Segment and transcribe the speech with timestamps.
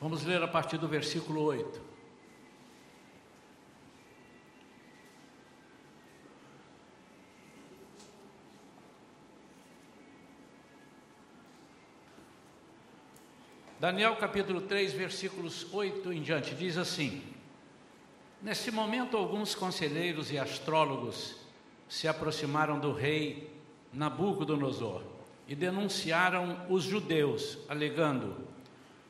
[0.00, 1.88] Vamos ler a partir do versículo 8.
[13.80, 17.22] Daniel capítulo 3, versículos 8 em diante, diz assim:
[18.40, 21.36] Nesse momento, alguns conselheiros e astrólogos
[21.88, 23.52] se aproximaram do rei
[23.92, 25.02] Nabucodonosor
[25.48, 28.57] e denunciaram os judeus, alegando: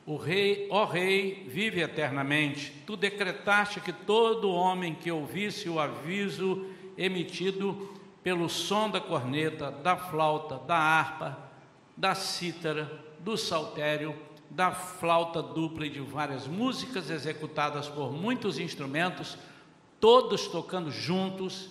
[0.09, 2.71] O rei, ó rei, vive eternamente.
[2.87, 6.65] Tu decretaste que todo homem que ouvisse o aviso
[6.97, 11.37] emitido pelo som da corneta, da flauta, da harpa,
[11.95, 14.15] da cítara, do saltério,
[14.49, 19.37] da flauta dupla e de várias músicas executadas por muitos instrumentos,
[19.99, 21.69] todos tocando juntos,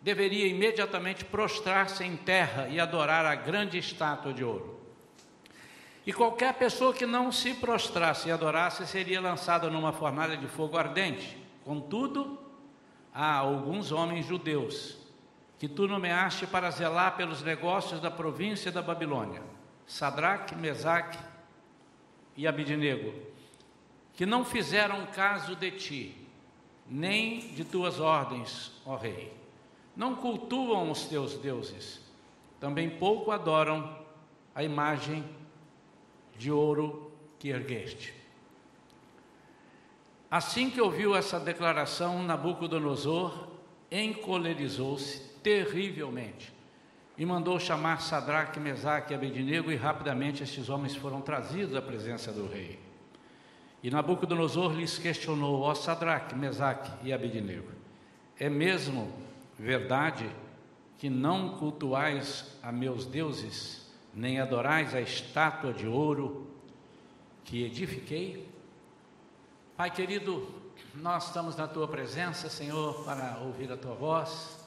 [0.00, 4.85] deveria imediatamente prostrar-se em terra e adorar a grande estátua de ouro.
[6.06, 10.78] E qualquer pessoa que não se prostrasse e adorasse seria lançada numa fornalha de fogo
[10.78, 11.36] ardente.
[11.64, 12.38] Contudo,
[13.12, 14.96] há alguns homens judeus
[15.58, 19.42] que tu nomeaste para zelar pelos negócios da província da Babilônia:
[19.84, 21.18] Sadraque, Mesaque
[22.36, 23.12] e Abidinego,
[24.14, 26.28] que não fizeram caso de ti,
[26.86, 29.34] nem de tuas ordens, ó rei.
[29.96, 32.00] Não cultuam os teus deuses,
[32.60, 33.98] também pouco adoram
[34.54, 35.24] a imagem
[36.38, 38.14] de ouro que ergueste.
[40.30, 43.48] Assim que ouviu essa declaração, Nabucodonosor
[43.90, 46.52] encolerizou-se terrivelmente
[47.16, 52.32] e mandou chamar Sadraque, Mesaque e Abednego, e rapidamente estes homens foram trazidos à presença
[52.32, 52.78] do rei.
[53.82, 57.70] E Nabucodonosor lhes questionou, ó Sadraque, Mesaque e Abednego,
[58.38, 59.10] é mesmo
[59.58, 60.28] verdade
[60.98, 63.85] que não cultuais a meus deuses,
[64.16, 66.50] nem adorais a estátua de ouro
[67.44, 68.48] que edifiquei?
[69.76, 70.48] Pai querido,
[70.94, 74.66] nós estamos na tua presença, Senhor, para ouvir a tua voz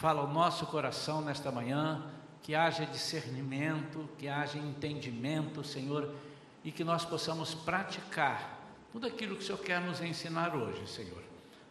[0.00, 2.02] Fala o nosso coração nesta manhã,
[2.42, 6.14] que haja discernimento, que haja entendimento, Senhor,
[6.64, 8.58] e que nós possamos praticar
[8.92, 11.22] tudo aquilo que o Senhor quer nos ensinar hoje, Senhor.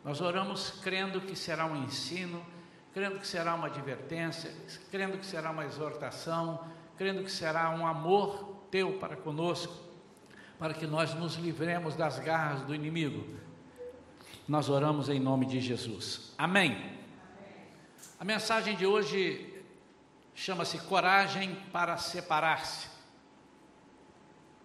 [0.05, 2.45] Nós oramos crendo que será um ensino,
[2.93, 4.53] crendo que será uma advertência,
[4.91, 6.63] crendo que será uma exortação,
[6.99, 9.73] crendo que será um amor teu para conosco,
[10.59, 13.25] para que nós nos livremos das garras do inimigo.
[14.45, 16.33] Nós oramos em nome de Jesus.
[16.37, 16.99] Amém.
[18.19, 19.63] A mensagem de hoje
[20.35, 22.89] chama-se Coragem para Separar-se.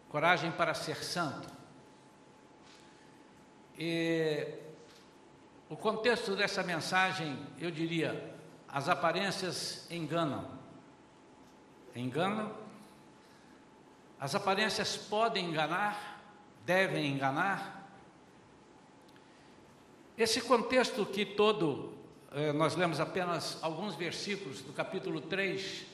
[0.09, 1.49] Coragem para ser santo.
[3.79, 4.45] E
[5.69, 8.35] o contexto dessa mensagem, eu diria,
[8.69, 10.54] as aparências enganam.
[11.95, 12.53] Enganam?
[14.19, 16.23] As aparências podem enganar,
[16.65, 17.89] devem enganar.
[20.17, 21.93] Esse contexto que todo
[22.33, 25.87] eh, nós lemos apenas alguns versículos do capítulo 3,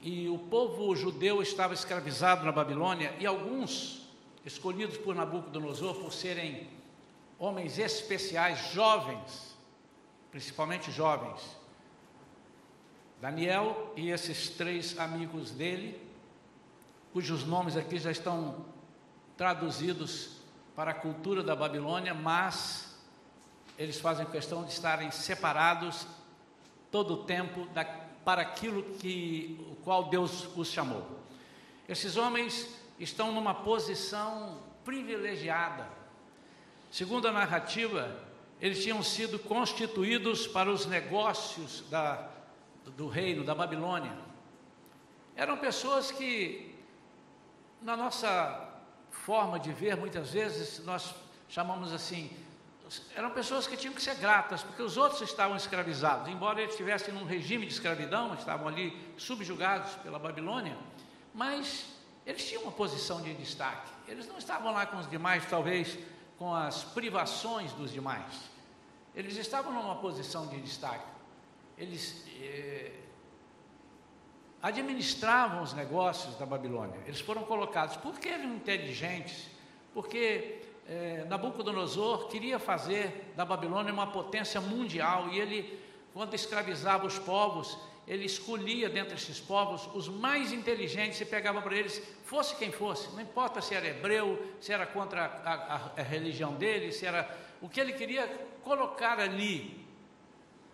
[0.00, 4.08] e o povo judeu estava escravizado na Babilônia, e alguns,
[4.44, 6.68] escolhidos por Nabucodonosor por serem
[7.38, 9.56] homens especiais, jovens,
[10.30, 11.40] principalmente jovens,
[13.22, 15.96] Daniel e esses três amigos dele,
[17.12, 18.66] cujos nomes aqui já estão
[19.36, 20.38] traduzidos
[20.74, 22.98] para a cultura da Babilônia, mas
[23.78, 26.04] eles fazem questão de estarem separados
[26.90, 31.06] todo o tempo da, para aquilo que o qual Deus os chamou.
[31.88, 35.88] Esses homens estão numa posição privilegiada.
[36.90, 38.18] Segundo a narrativa,
[38.60, 42.32] eles tinham sido constituídos para os negócios da,
[42.90, 44.16] do reino da Babilônia.
[45.34, 46.74] Eram pessoas que,
[47.80, 48.70] na nossa
[49.10, 51.14] forma de ver, muitas vezes nós
[51.48, 52.30] chamamos assim,
[53.14, 57.14] eram pessoas que tinham que ser gratas, porque os outros estavam escravizados, embora eles estivessem
[57.14, 60.76] num regime de escravidão, estavam ali subjugados pela Babilônia,
[61.32, 61.86] mas
[62.26, 63.90] eles tinham uma posição de destaque.
[64.06, 65.98] Eles não estavam lá com os demais, talvez
[66.38, 68.50] com as privações dos demais.
[69.14, 71.11] Eles estavam numa posição de destaque.
[71.82, 72.92] Eles eh,
[74.62, 77.00] administravam os negócios da Babilônia.
[77.06, 79.50] Eles foram colocados porque eram inteligentes,
[79.92, 85.80] porque é, Nabucodonosor queria fazer da Babilônia uma potência mundial e ele,
[86.14, 87.76] quando escravizava os povos,
[88.06, 93.12] ele escolhia dentre esses povos os mais inteligentes e pegava para eles, fosse quem fosse,
[93.12, 97.28] não importa se era hebreu, se era contra a, a, a religião dele, se era
[97.60, 98.28] o que ele queria
[98.62, 99.81] colocar ali,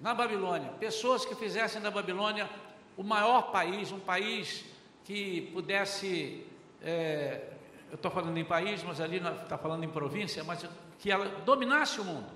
[0.00, 2.48] na Babilônia, pessoas que fizessem da Babilônia
[2.96, 4.64] o maior país, um país
[5.04, 6.46] que pudesse
[6.82, 7.52] é,
[7.90, 10.64] eu estou falando em país, mas ali está falando em província, mas
[10.98, 12.28] que ela dominasse o mundo.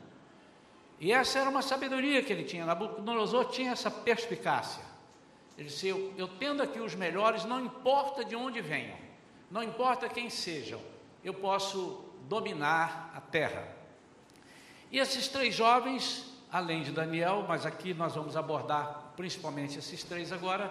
[0.98, 2.64] E essa era uma sabedoria que ele tinha.
[2.64, 4.82] Nabucodonosor tinha essa perspicácia.
[5.58, 8.96] Ele disse: eu, eu tendo aqui os melhores, não importa de onde venham,
[9.50, 10.80] não importa quem sejam,
[11.22, 13.68] eu posso dominar a terra.
[14.90, 20.30] E esses três jovens, além de Daniel, mas aqui nós vamos abordar principalmente esses três
[20.30, 20.70] agora,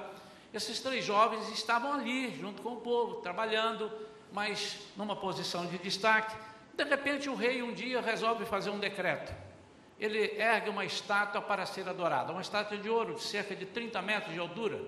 [0.54, 3.92] esses três jovens estavam ali, junto com o povo, trabalhando,
[4.32, 6.36] mas numa posição de destaque.
[6.76, 9.34] De repente, o rei um dia resolve fazer um decreto.
[10.00, 14.02] Ele ergue uma estátua para ser adorada, uma estátua de ouro de cerca de 30
[14.02, 14.80] metros de altura.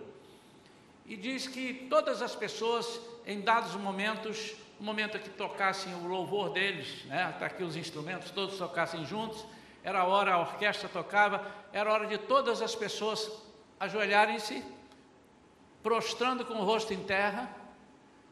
[1.05, 6.51] E diz que todas as pessoas, em dados momentos, no momento que tocassem o louvor
[6.51, 9.45] deles, né, está aqui os instrumentos, todos tocassem juntos,
[9.83, 13.29] era a hora, a orquestra tocava, era a hora de todas as pessoas
[13.79, 14.63] ajoelharem-se,
[15.81, 17.53] prostrando com o rosto em terra,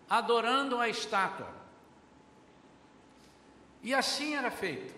[0.10, 1.50] adorando a estátua.
[3.84, 4.94] E assim era feito.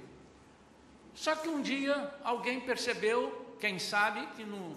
[1.16, 4.76] Só que um dia alguém percebeu, quem sabe, que não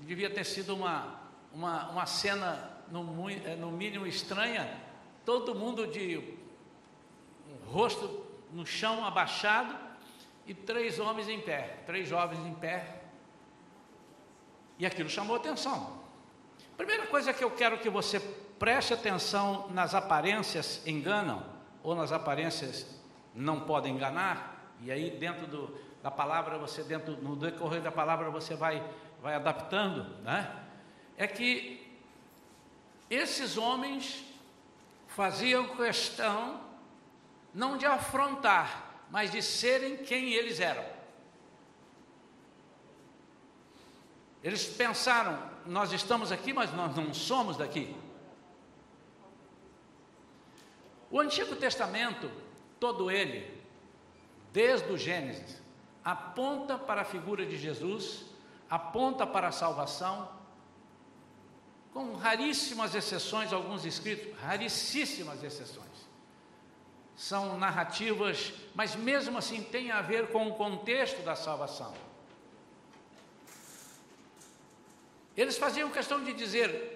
[0.00, 1.20] devia ter sido uma,
[1.52, 4.78] uma, uma cena no, eh, no mínimo estranha,
[5.24, 6.36] todo mundo de
[7.66, 9.83] rosto no chão abaixado
[10.46, 13.02] e três homens em pé, três jovens em pé.
[14.78, 15.98] E aquilo chamou atenção.
[16.76, 18.20] Primeira coisa que eu quero que você
[18.58, 21.44] preste atenção nas aparências enganam,
[21.82, 22.86] ou nas aparências
[23.34, 28.30] não podem enganar, e aí dentro do, da palavra, você dentro, no decorrer da palavra,
[28.30, 28.82] você vai,
[29.22, 30.64] vai adaptando, né?
[31.16, 31.98] É que
[33.08, 34.24] esses homens
[35.06, 36.60] faziam questão
[37.54, 38.83] não de afrontar,
[39.14, 40.84] mas de serem quem eles eram.
[44.42, 47.94] Eles pensaram, nós estamos aqui, mas nós não somos daqui.
[51.12, 52.28] O Antigo Testamento,
[52.80, 53.56] todo ele,
[54.52, 55.62] desde o Gênesis,
[56.04, 58.24] aponta para a figura de Jesus,
[58.68, 60.28] aponta para a salvação,
[61.92, 66.03] com raríssimas exceções, alguns escritos, raríssimas exceções.
[67.16, 71.94] São narrativas, mas mesmo assim tem a ver com o contexto da salvação.
[75.36, 76.94] Eles faziam questão de dizer: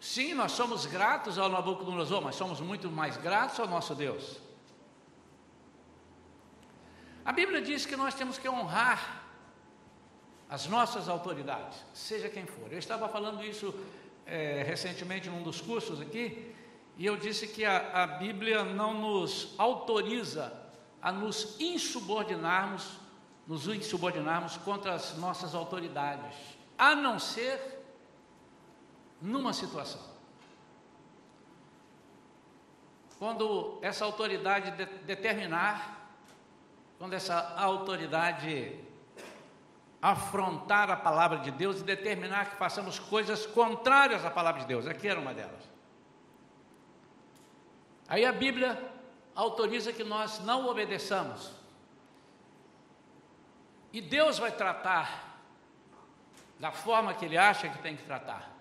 [0.00, 4.40] Sim, nós somos gratos ao Nabucodonosor, mas somos muito mais gratos ao nosso Deus.
[7.24, 9.22] A Bíblia diz que nós temos que honrar
[10.50, 12.70] as nossas autoridades, seja quem for.
[12.72, 13.72] Eu estava falando isso
[14.26, 16.51] é, recentemente num dos cursos aqui,
[17.02, 20.52] e eu disse que a, a Bíblia não nos autoriza
[21.02, 22.96] a nos insubordinarmos,
[23.44, 26.32] nos insubordinarmos contra as nossas autoridades,
[26.78, 27.82] a não ser
[29.20, 30.00] numa situação.
[33.18, 36.08] Quando essa autoridade de, determinar,
[37.00, 38.78] quando essa autoridade
[40.00, 44.86] afrontar a palavra de Deus e determinar que façamos coisas contrárias à palavra de Deus,
[44.86, 45.71] aqui era uma delas.
[48.12, 48.78] Aí a Bíblia
[49.34, 51.50] autoriza que nós não obedeçamos.
[53.90, 55.40] E Deus vai tratar
[56.60, 58.54] da forma que Ele acha que tem que tratar.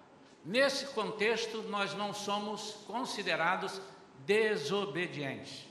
[0.45, 3.81] Nesse contexto, nós não somos considerados
[4.19, 5.67] desobedientes,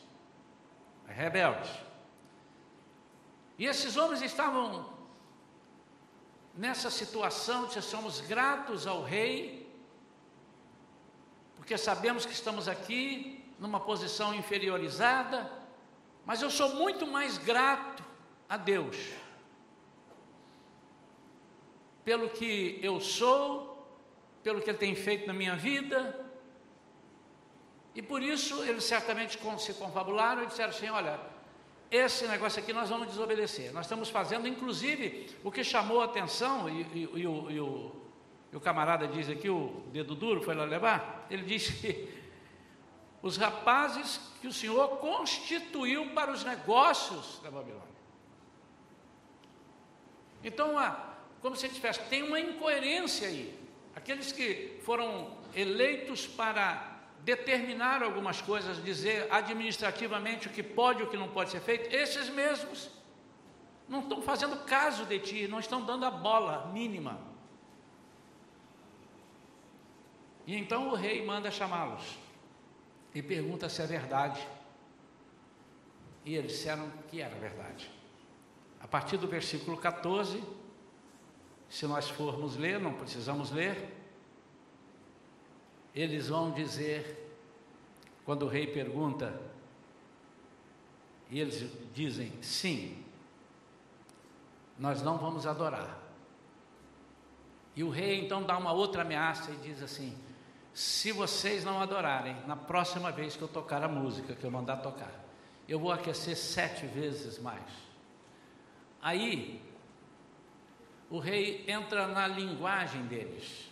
[1.06, 1.70] rebeldes.
[3.58, 4.92] E esses homens estavam
[6.54, 9.66] nessa situação de somos gratos ao rei,
[11.56, 15.48] porque sabemos que estamos aqui numa posição inferiorizada,
[16.24, 18.02] mas eu sou muito mais grato
[18.48, 18.96] a Deus
[22.04, 23.70] pelo que eu sou
[24.42, 26.18] pelo que ele tem feito na minha vida.
[27.94, 31.20] E por isso eles certamente se confabularam e disseram assim: olha,
[31.90, 33.72] esse negócio aqui nós vamos desobedecer.
[33.72, 37.92] Nós estamos fazendo, inclusive, o que chamou a atenção, e, e, e, o, e, o,
[38.54, 42.19] o camarada diz aqui, o dedo duro foi lá levar, ele disse que
[43.22, 47.88] os rapazes que o Senhor constituiu para os negócios da Babilônia.
[50.42, 50.74] Então,
[51.42, 53.58] como se tivesse, tem uma incoerência aí.
[53.94, 61.10] Aqueles que foram eleitos para determinar algumas coisas, dizer administrativamente o que pode e o
[61.10, 62.90] que não pode ser feito, esses mesmos
[63.86, 67.20] não estão fazendo caso de ti, não estão dando a bola mínima.
[70.46, 72.29] E então o rei manda chamá-los
[73.14, 74.46] e pergunta se é verdade.
[76.24, 77.90] E eles disseram que era verdade.
[78.80, 80.42] A partir do versículo 14,
[81.68, 83.96] se nós formos ler, não precisamos ler,
[85.94, 87.28] eles vão dizer
[88.24, 89.40] quando o rei pergunta,
[91.30, 93.04] e eles dizem sim,
[94.78, 95.98] nós não vamos adorar.
[97.74, 100.16] E o rei então dá uma outra ameaça e diz assim:
[100.80, 104.78] se vocês não adorarem, na próxima vez que eu tocar a música que eu mandar
[104.78, 105.12] tocar,
[105.68, 107.70] eu vou aquecer sete vezes mais.
[109.02, 109.60] Aí,
[111.10, 113.68] o rei entra na linguagem deles.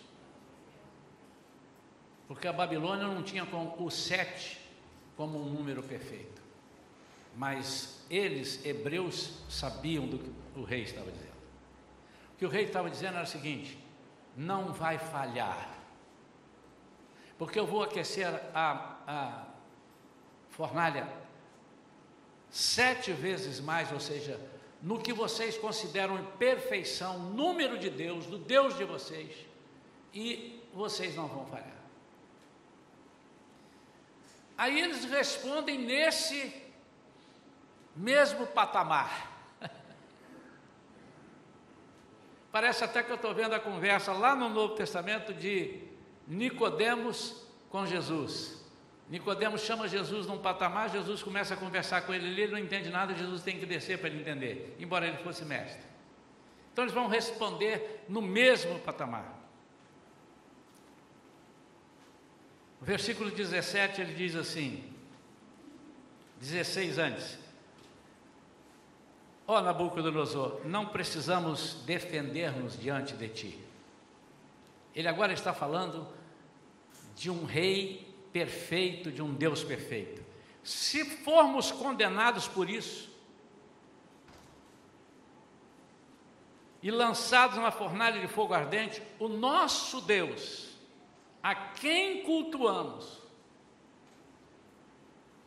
[2.27, 4.61] Porque a Babilônia não tinha o sete
[5.17, 6.43] como um número perfeito.
[7.35, 11.39] Mas eles, hebreus, sabiam do que o rei estava dizendo.
[12.35, 13.79] O que o rei estava dizendo era o seguinte:
[14.37, 15.78] não vai falhar.
[17.39, 19.47] Porque eu vou aquecer a, a
[20.51, 21.09] fornalha
[22.51, 24.41] sete vezes mais, ou seja,
[24.83, 29.35] no que vocês consideram perfeição, número de Deus, do Deus de vocês,
[30.13, 31.79] e vocês não vão falhar.
[34.57, 36.53] Aí eles respondem nesse
[37.95, 39.31] mesmo patamar.
[42.51, 45.88] Parece até que eu estou vendo a conversa lá no Novo Testamento de
[46.29, 48.63] Nicodemos com Jesus.
[49.09, 53.15] Nicodemos chama Jesus num patamar, Jesus começa a conversar com ele, ele não entende nada,
[53.15, 55.81] Jesus tem que descer para ele entender, embora ele fosse mestre.
[56.71, 59.35] Então eles vão responder no mesmo patamar.
[62.81, 64.85] O versículo 17 ele diz assim:
[66.41, 67.39] 16 antes.
[69.47, 73.59] Ó oh, Nabucodonosor, não precisamos defender-nos diante de ti.
[74.95, 76.07] Ele agora está falando
[77.19, 80.25] de um rei perfeito, de um Deus perfeito.
[80.63, 83.11] Se formos condenados por isso
[86.81, 90.69] e lançados na fornalha de fogo ardente, o nosso Deus
[91.43, 93.21] a quem cultuamos,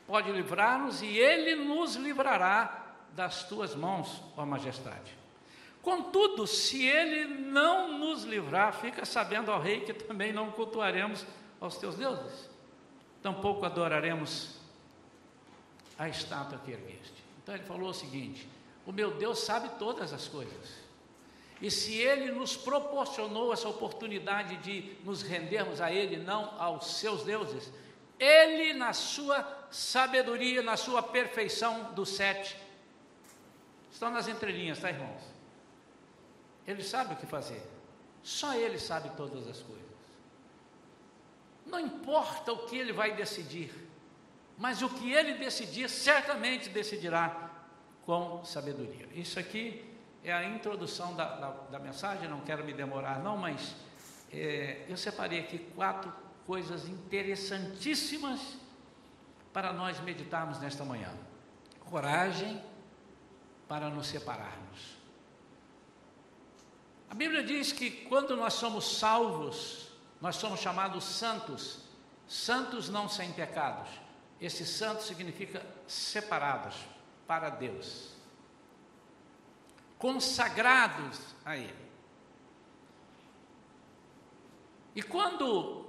[0.05, 5.17] pode livrar-nos e ele nos livrará das tuas mãos, ó majestade.
[5.81, 11.25] Contudo, se ele não nos livrar, fica sabendo, ó rei, que também não cultuaremos
[11.62, 12.50] aos teus deuses,
[13.22, 14.60] tampouco adoraremos
[15.98, 17.24] a estátua que ergueste.
[17.41, 18.50] Então ele falou o seguinte:
[18.86, 20.82] o meu Deus sabe todas as coisas.
[21.62, 27.24] E se Ele nos proporcionou essa oportunidade de nos rendermos a Ele, não aos seus
[27.24, 27.72] deuses,
[28.20, 32.58] Ele, na sua sabedoria, na sua perfeição do sete,
[33.91, 35.22] estão nas entrelinhas, tá, irmãos?
[36.65, 37.62] Ele sabe o que fazer,
[38.24, 39.90] só Ele sabe todas as coisas.
[41.65, 43.72] Não importa o que Ele vai decidir,
[44.58, 47.50] mas o que Ele decidir, certamente decidirá
[48.06, 49.08] com sabedoria.
[49.13, 49.86] Isso aqui
[50.24, 53.75] é a introdução da, da, da mensagem, não quero me demorar não, mas
[54.32, 56.12] é, eu separei aqui quatro
[56.46, 58.58] coisas interessantíssimas
[59.53, 61.13] para nós meditarmos nesta manhã.
[61.80, 62.62] Coragem
[63.68, 64.98] para nos separarmos.
[67.10, 69.90] A Bíblia diz que quando nós somos salvos,
[70.21, 71.79] nós somos chamados santos,
[72.27, 73.89] santos não sem pecados.
[74.39, 76.75] Esse santo significa separados
[77.27, 78.11] para Deus
[80.01, 81.91] consagrados a Ele.
[84.95, 85.85] E quando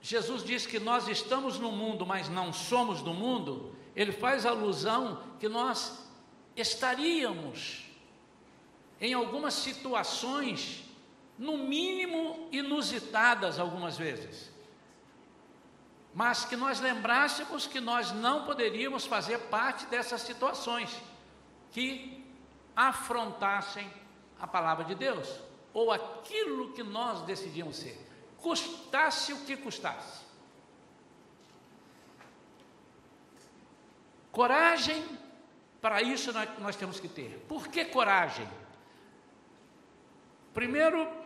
[0.00, 5.20] Jesus diz que nós estamos no mundo, mas não somos do mundo, ele faz alusão
[5.40, 6.08] que nós
[6.56, 7.86] estaríamos
[9.00, 10.84] em algumas situações,
[11.40, 14.52] no mínimo inusitadas algumas vezes,
[16.14, 20.94] mas que nós lembrássemos que nós não poderíamos fazer parte dessas situações,
[21.72, 22.22] que
[22.76, 23.90] afrontassem
[24.38, 25.40] a palavra de Deus,
[25.72, 27.98] ou aquilo que nós decidimos ser,
[28.36, 30.20] custasse o que custasse.
[34.30, 35.02] Coragem,
[35.80, 37.42] para isso nós, temos que ter.
[37.48, 38.46] Por que coragem?
[40.52, 41.19] Primeiro,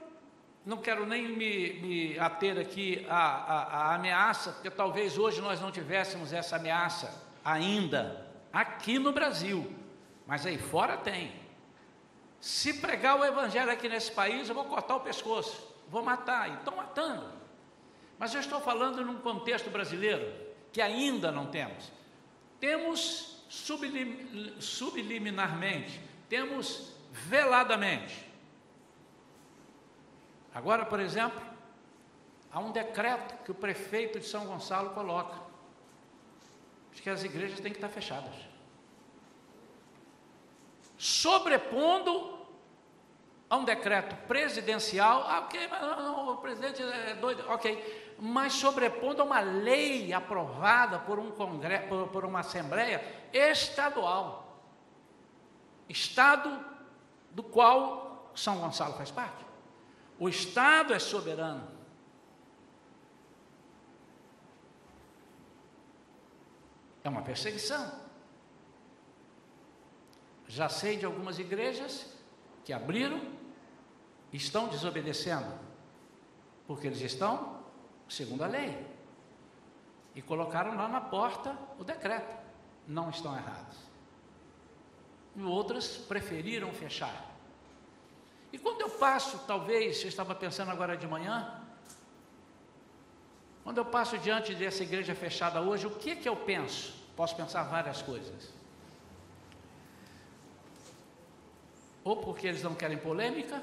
[0.64, 5.61] não quero nem me, me ater aqui à, à, à, ameaça, porque talvez hoje nós
[5.61, 9.71] não tivéssemos essa ameaça ainda aqui no Brasil,
[10.26, 11.33] mas aí fora tem.
[12.40, 16.54] Se pregar o evangelho aqui nesse país, eu vou cortar o pescoço, vou matar, e
[16.54, 17.26] estão matando.
[18.18, 20.33] Mas eu estou falando num contexto brasileiro
[20.73, 21.92] que ainda não temos.
[22.59, 28.34] Temos sublim, subliminarmente, temos veladamente.
[30.54, 31.42] Agora, por exemplo,
[32.52, 35.37] há um decreto que o prefeito de São Gonçalo coloca,
[36.92, 38.34] de que as igrejas têm que estar fechadas.
[40.96, 42.38] Sobrepondo
[43.50, 49.23] a um decreto presidencial, ah, ok, mas não, o presidente é doido, ok, mas sobrepondo
[49.23, 54.62] a uma lei aprovada por um congresso, por, por uma assembleia estadual,
[55.88, 56.64] estado
[57.32, 59.44] do qual São Gonçalo faz parte.
[60.18, 61.68] O estado é soberano.
[67.02, 67.92] É uma perseguição.
[70.47, 72.06] Já sei de algumas igrejas
[72.64, 73.21] que abriram
[74.33, 75.52] e estão desobedecendo,
[76.66, 77.62] porque eles estão
[78.09, 78.87] segundo a lei
[80.14, 82.35] e colocaram lá na porta o decreto.
[82.87, 83.78] Não estão errados.
[85.35, 87.34] E outras preferiram fechar.
[88.54, 91.61] E quando eu passo, talvez, eu estava pensando agora de manhã,
[93.64, 96.94] quando eu passo diante dessa igreja fechada hoje, o que que eu penso?
[97.16, 98.54] Posso pensar várias coisas.
[102.04, 103.61] Ou porque eles não querem polêmica,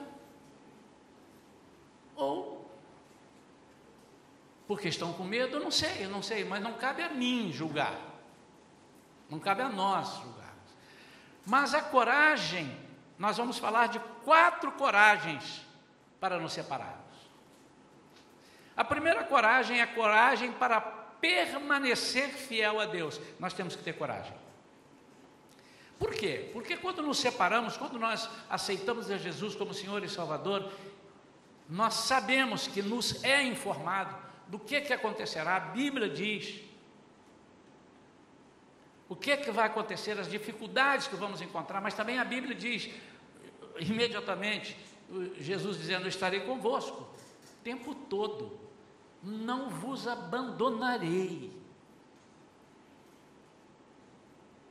[2.14, 2.70] ou
[4.68, 7.50] porque estão com medo, eu não sei, eu não sei, mas não cabe a mim
[7.54, 7.98] julgar.
[9.30, 10.54] Não cabe a nós julgar.
[11.46, 12.91] Mas a coragem,
[13.22, 15.64] nós vamos falar de quatro coragens
[16.20, 17.14] para nos separarmos.
[18.76, 23.22] A primeira coragem é a coragem para permanecer fiel a Deus.
[23.40, 24.34] Nós temos que ter coragem.
[26.00, 26.50] Por quê?
[26.52, 30.72] Porque quando nos separamos, quando nós aceitamos a Jesus como Senhor e Salvador,
[31.70, 34.16] nós sabemos que nos é informado
[34.48, 35.58] do que, que acontecerá.
[35.58, 36.60] A Bíblia diz
[39.08, 42.90] o que, que vai acontecer, as dificuldades que vamos encontrar, mas também a Bíblia diz
[43.80, 44.78] imediatamente,
[45.38, 48.60] Jesus dizendo: Estarei convosco o tempo todo,
[49.22, 51.60] não vos abandonarei.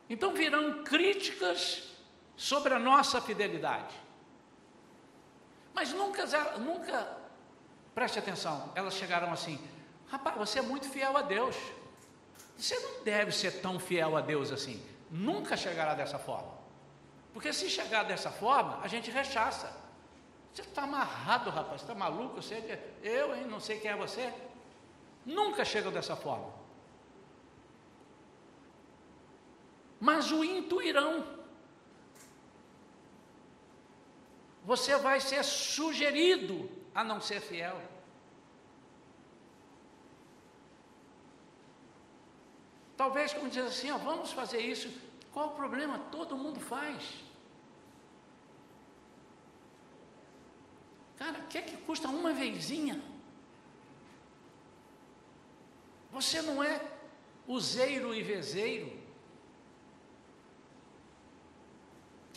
[0.09, 1.89] Então virão críticas
[2.37, 3.95] sobre a nossa fidelidade.
[5.73, 6.27] Mas nunca,
[6.59, 7.17] nunca,
[7.95, 9.61] preste atenção, elas chegaram assim:
[10.09, 11.57] rapaz, você é muito fiel a Deus.
[12.57, 14.85] Você não deve ser tão fiel a Deus assim.
[15.11, 16.60] Nunca chegará dessa forma.
[17.33, 19.75] Porque se chegar dessa forma, a gente rechaça.
[20.53, 22.43] Você está amarrado, rapaz, está maluco?
[22.43, 24.33] Você, eu, hein, não sei quem é você.
[25.25, 26.61] Nunca chega dessa forma.
[30.01, 31.39] mas o intuirão.
[34.65, 37.81] Você vai ser sugerido a não ser fiel.
[42.97, 44.91] Talvez, como diz assim, ó, vamos fazer isso.
[45.33, 45.99] Qual o problema?
[46.11, 47.03] Todo mundo faz.
[51.17, 53.01] Cara, o que é que custa uma vezinha?
[56.11, 56.81] Você não é
[57.47, 59.01] useiro e vezeiro.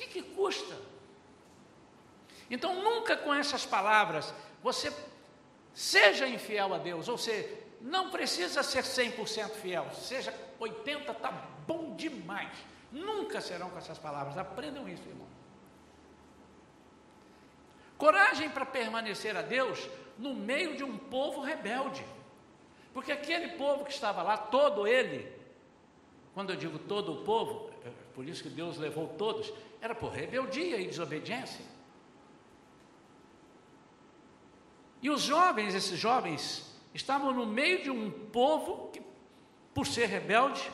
[0.07, 0.77] que, que custa?
[2.49, 4.93] Então, nunca com essas palavras você
[5.73, 7.49] seja infiel a Deus, ou seja,
[7.81, 11.31] não precisa ser 100% fiel, seja 80% está
[11.67, 12.51] bom demais.
[12.93, 15.27] Nunca serão com essas palavras, aprendam isso, irmão.
[17.97, 22.05] Coragem para permanecer a Deus no meio de um povo rebelde,
[22.93, 25.27] porque aquele povo que estava lá, todo ele,
[26.35, 29.51] quando eu digo todo o povo, é por isso que Deus levou todos,
[29.81, 31.65] era por rebeldia e desobediência.
[35.01, 39.01] E os jovens, esses jovens, estavam no meio de um povo que,
[39.73, 40.71] por ser rebelde,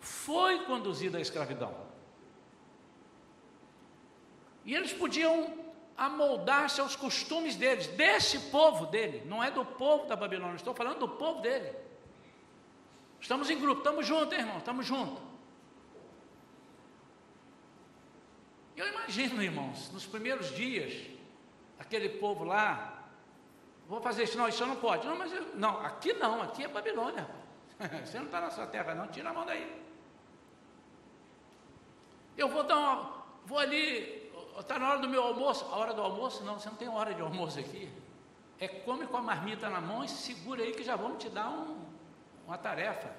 [0.00, 1.74] foi conduzido à escravidão.
[4.64, 5.58] E eles podiam
[5.96, 10.98] amoldar-se aos costumes deles, desse povo dele, não é do povo da Babilônia, estou falando
[10.98, 11.76] do povo dele.
[13.20, 15.22] Estamos em grupo, estamos juntos, irmão, estamos juntos.
[18.74, 20.94] Eu imagino, irmãos, nos primeiros dias,
[21.78, 23.04] aquele povo lá,
[23.86, 25.06] vou fazer isso, não, isso não pode.
[25.06, 27.28] Não, mas eu, não, aqui não, aqui é Babilônia.
[28.02, 29.89] Você não está na sua terra, não, tira a mão daí.
[32.40, 35.62] Eu vou dar uma, vou ali, está na hora do meu almoço.
[35.66, 36.42] A hora do almoço?
[36.42, 37.86] Não, você não tem hora de almoço aqui.
[38.58, 41.50] É come com a marmita na mão e segura aí que já vamos te dar
[41.50, 41.84] um,
[42.46, 43.14] uma tarefa.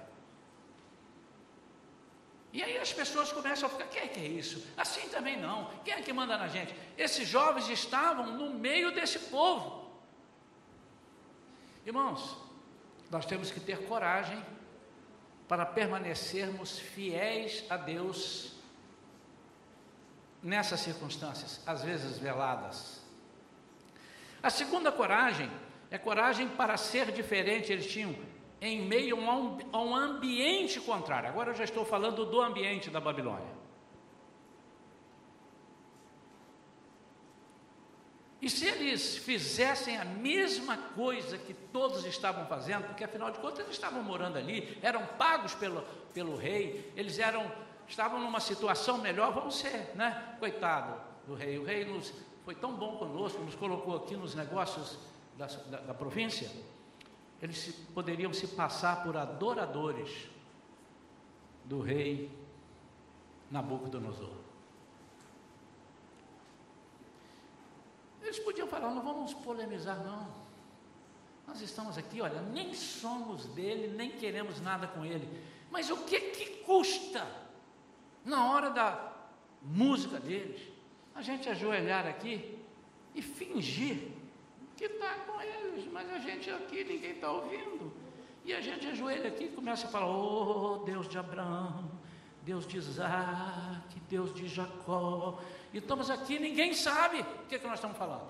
[2.51, 4.67] E aí as pessoas começam a ficar, quem é que é isso?
[4.75, 5.69] Assim também não.
[5.85, 6.75] Quem é que manda na gente?
[6.97, 9.91] Esses jovens estavam no meio desse povo.
[11.85, 12.37] Irmãos,
[13.11, 14.43] nós temos que ter coragem
[15.47, 18.50] para permanecermos fiéis a Deus
[20.41, 23.01] nessas circunstâncias, às vezes veladas.
[24.41, 25.51] A segunda coragem
[25.91, 27.71] é coragem para ser diferente.
[27.71, 28.15] Eles tinham
[28.59, 29.17] em meio
[29.71, 31.29] a um, ambiente contrário.
[31.29, 33.61] Agora eu já estou falando do ambiente da Babilônia.
[38.41, 43.59] E se eles fizessem a mesma coisa que todos estavam fazendo, porque afinal de contas
[43.59, 47.51] eles estavam morando ali, eram pagos pelo, pelo rei, eles eram,
[47.91, 50.35] estavam numa situação melhor, vamos ser, né?
[50.39, 51.59] Coitado do rei.
[51.59, 54.97] O rei nos, foi tão bom conosco, nos colocou aqui nos negócios
[55.37, 56.49] da, da, da província.
[57.41, 60.29] Eles se, poderiam se passar por adoradores
[61.65, 62.31] do rei
[63.49, 64.37] Nabucodonosor.
[68.21, 70.33] Eles podiam falar, não vamos polemizar, não.
[71.45, 75.27] Nós estamos aqui, olha, nem somos dele, nem queremos nada com ele.
[75.69, 77.25] Mas o que que custa,
[78.23, 79.13] na hora da
[79.61, 80.61] música deles,
[81.13, 82.57] a gente ajoelhar aqui
[83.13, 84.11] e fingir
[84.77, 87.93] que está com eles, mas a gente aqui, ninguém está ouvindo.
[88.43, 91.91] E a gente ajoelha aqui e começa a falar: Oh, Deus de Abraão,
[92.43, 95.39] Deus de Isaac, Deus de Jacó.
[95.71, 98.27] E estamos aqui, ninguém sabe o que, é que nós estamos falando.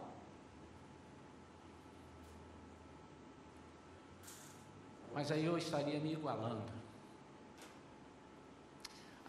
[5.14, 6.81] Mas aí eu estaria me igualando.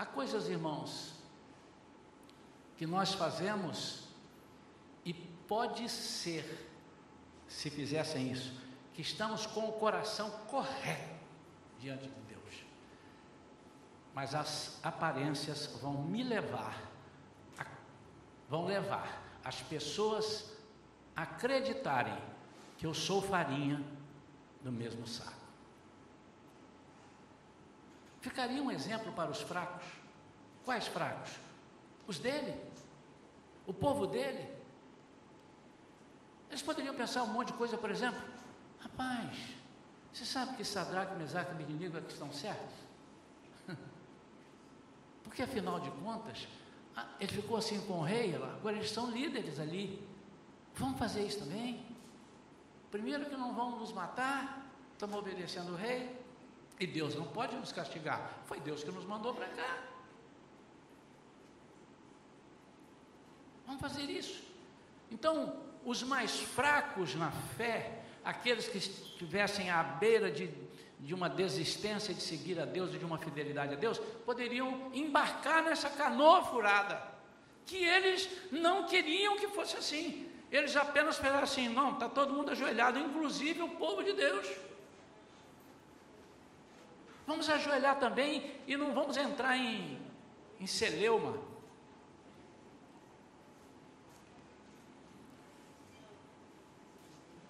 [0.02, 1.14] Há coisas, irmãos,
[2.76, 4.08] que nós fazemos
[5.04, 6.68] e pode ser,
[7.46, 8.52] se fizessem isso,
[8.92, 11.14] que estamos com o coração correto
[11.78, 12.22] diante de
[14.14, 16.76] mas as aparências vão me levar,
[17.58, 17.66] a,
[18.48, 20.52] vão levar as pessoas
[21.16, 22.16] a acreditarem
[22.76, 23.82] que eu sou farinha
[24.62, 25.41] do mesmo saco.
[28.22, 29.84] Ficaria um exemplo para os fracos.
[30.64, 31.32] Quais fracos?
[32.06, 32.58] Os dele,
[33.66, 34.48] o povo dele.
[36.48, 38.22] Eles poderiam pensar um monte de coisa, por exemplo,
[38.78, 39.36] rapaz,
[40.12, 42.76] você sabe que Sadraque, Mesaque e Abednego é que estão certos?
[45.24, 46.46] Porque afinal de contas,
[47.18, 50.06] ele ficou assim com o rei, agora eles são líderes ali.
[50.76, 51.84] Vamos fazer isso também?
[52.88, 56.21] Primeiro que não vão nos matar, estamos obedecendo o rei,
[56.82, 58.42] e Deus não pode nos castigar.
[58.46, 59.82] Foi Deus que nos mandou para cá.
[63.66, 64.42] Vamos fazer isso.
[65.10, 70.48] Então, os mais fracos na fé, aqueles que estivessem à beira de
[71.02, 75.60] de uma desistência de seguir a Deus e de uma fidelidade a Deus, poderiam embarcar
[75.64, 77.02] nessa canoa furada,
[77.66, 80.28] que eles não queriam que fosse assim.
[80.50, 84.46] Eles apenas falaram assim: não, está todo mundo ajoelhado, inclusive o povo de Deus.
[87.26, 89.98] Vamos ajoelhar também e não vamos entrar em,
[90.60, 91.38] em celeuma.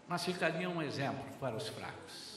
[0.07, 2.33] Mas ficaria um exemplo para os fracos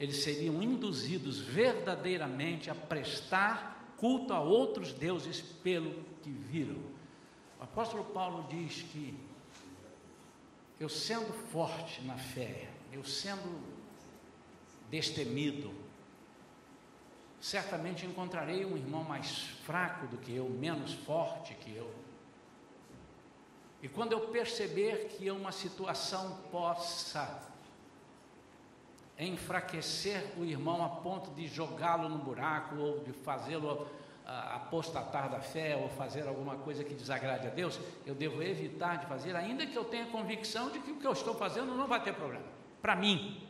[0.00, 6.80] eles seriam induzidos verdadeiramente a prestar culto a outros deuses pelo que viram.
[7.60, 9.14] O apóstolo Paulo diz que
[10.80, 13.60] eu sendo forte na fé, eu sendo
[14.90, 15.70] destemido,
[17.40, 21.90] certamente encontrarei um irmão mais fraco do que eu, menos forte que eu.
[23.82, 27.48] E quando eu perceber que uma situação possa
[29.18, 33.88] enfraquecer o irmão a ponto de jogá-lo no buraco ou de fazê-lo
[34.26, 39.06] apostatar da fé ou fazer alguma coisa que desagrade a Deus, eu devo evitar de
[39.06, 42.02] fazer, ainda que eu tenha convicção de que o que eu estou fazendo não vai
[42.02, 42.44] ter problema.
[42.80, 43.49] Para mim.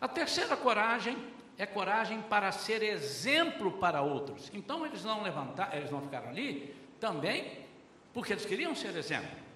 [0.00, 1.16] A terceira coragem
[1.58, 4.50] é coragem para ser exemplo para outros.
[4.52, 7.64] Então eles não levantaram, eles não ficaram ali também
[8.12, 9.46] porque eles queriam ser exemplo.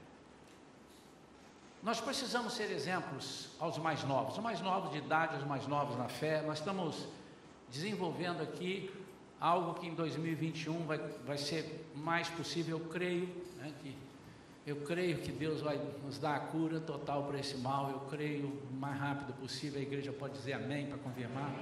[1.83, 5.97] Nós precisamos ser exemplos aos mais novos, os mais novos de idade, os mais novos
[5.97, 6.43] na fé.
[6.43, 7.09] Nós estamos
[7.71, 8.91] desenvolvendo aqui
[9.41, 13.27] algo que em 2021 vai, vai ser mais possível, eu creio,
[13.57, 13.97] né, que
[14.67, 17.91] eu creio que Deus vai nos dar a cura total para esse mal.
[17.91, 19.81] Eu creio o mais rápido possível.
[19.81, 21.53] A igreja pode dizer amém para confirmar.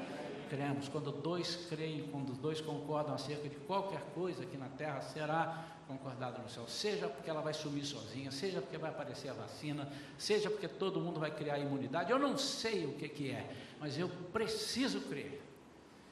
[0.51, 0.89] Cremos.
[0.89, 6.43] Quando dois creem, quando dois concordam acerca de qualquer coisa aqui na terra, será concordado
[6.43, 10.51] no céu, seja porque ela vai sumir sozinha, seja porque vai aparecer a vacina, seja
[10.51, 14.07] porque todo mundo vai criar imunidade, eu não sei o que, que é, mas eu
[14.31, 15.43] preciso crer.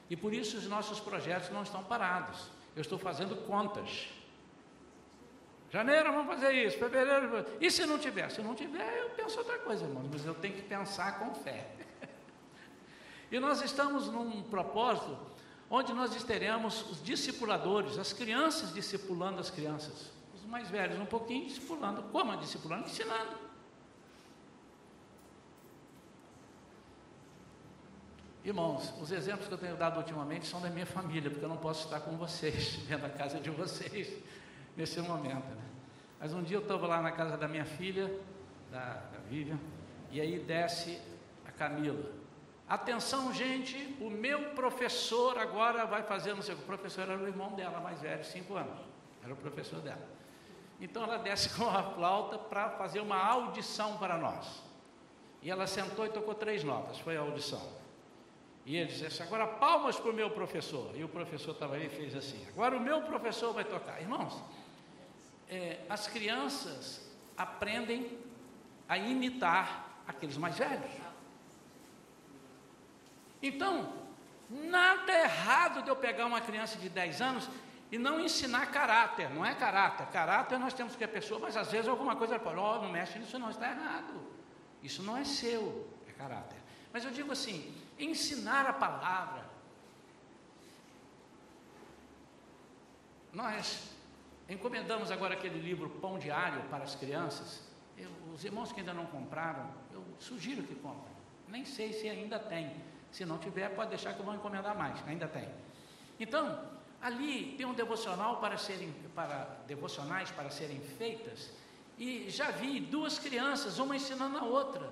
[0.09, 2.49] E por isso os nossos projetos não estão parados.
[2.75, 4.07] Eu estou fazendo contas.
[5.69, 7.45] Janeiro vamos fazer isso, fevereiro.
[7.59, 8.29] E se não tiver?
[8.31, 11.69] Se não tiver, eu penso outra coisa, irmãos, mas eu tenho que pensar com fé.
[13.31, 15.17] e nós estamos num propósito
[15.69, 21.45] onde nós teremos os discipuladores, as crianças discipulando as crianças, os mais velhos um pouquinho
[21.47, 22.85] discipulando, como discipulando?
[22.85, 23.47] Ensinando.
[28.45, 31.57] Irmãos, os exemplos que eu tenho dado ultimamente são da minha família, porque eu não
[31.57, 34.07] posso estar com vocês, dentro da casa de vocês.
[34.77, 35.49] Nesse momento.
[35.49, 35.63] Né?
[36.19, 38.09] Mas um dia eu estava lá na casa da minha filha,
[38.71, 39.59] da, da Vivian,
[40.11, 41.01] e aí desce
[41.45, 42.11] a Camila.
[42.69, 47.53] Atenção, gente, o meu professor agora vai fazer, não sei o professor era o irmão
[47.53, 48.79] dela, mais velho, cinco anos,
[49.23, 50.07] era o professor dela.
[50.79, 54.63] Então ela desce com a flauta para fazer uma audição para nós.
[55.41, 57.77] E ela sentou e tocou três notas, foi a audição.
[58.65, 60.91] E ele disse assim, agora palmas para o meu professor.
[60.93, 64.01] E o professor estava ali e fez assim, agora o meu professor vai tocar.
[64.01, 64.43] Irmãos,
[65.49, 67.01] é, as crianças
[67.37, 68.17] aprendem
[68.87, 70.91] a imitar aqueles mais velhos.
[73.41, 73.93] Então,
[74.49, 77.49] nada errado de eu pegar uma criança de 10 anos
[77.91, 80.07] e não ensinar caráter, não é caráter.
[80.07, 83.17] Caráter nós temos que a pessoa, mas às vezes alguma coisa fala, oh, não mexe
[83.19, 84.27] nisso não, está errado.
[84.83, 86.57] Isso não é seu, é caráter.
[86.91, 89.45] Mas eu digo assim, ensinar a palavra.
[93.31, 93.96] Nós
[94.49, 97.63] encomendamos agora aquele livro Pão Diário para as crianças.
[97.97, 101.15] Eu, os irmãos que ainda não compraram, eu sugiro que comprem.
[101.47, 102.71] Nem sei se ainda tem.
[103.11, 105.47] Se não tiver, pode deixar que eu vou encomendar mais, ainda tem.
[106.19, 106.59] Então,
[107.01, 111.51] ali tem um devocional para serem para devocionais para serem feitas
[111.97, 114.91] e já vi duas crianças, uma ensinando a outra.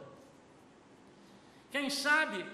[1.72, 2.46] Quem sabe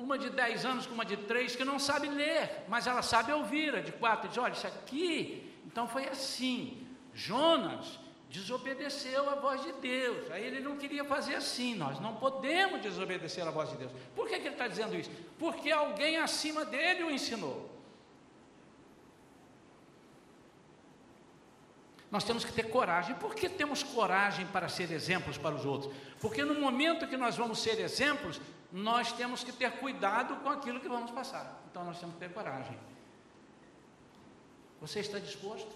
[0.00, 3.32] uma de 10 anos com uma de 3 que não sabe ler, mas ela sabe
[3.32, 9.62] ouvir, a de 4 diz, olha, isso aqui, então foi assim, Jonas desobedeceu a voz
[9.62, 13.76] de Deus, aí ele não queria fazer assim, nós não podemos desobedecer a voz de
[13.76, 15.10] Deus, por que, que ele está dizendo isso?
[15.38, 17.70] Porque alguém acima dele o ensinou,
[22.10, 23.14] Nós temos que ter coragem.
[23.14, 25.94] Por que temos coragem para ser exemplos para os outros?
[26.18, 28.40] Porque no momento que nós vamos ser exemplos,
[28.72, 31.62] nós temos que ter cuidado com aquilo que vamos passar.
[31.70, 32.78] Então nós temos que ter coragem.
[34.80, 35.70] Você está disposto?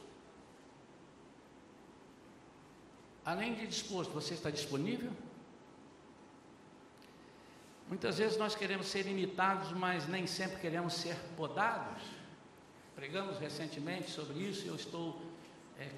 [3.25, 5.13] Além de disposto, você está disponível?
[7.89, 12.03] Muitas vezes nós queremos ser imitados, mas nem sempre queremos ser podados.
[12.95, 15.21] Pregamos recentemente sobre isso e eu estou
[15.79, 15.91] é,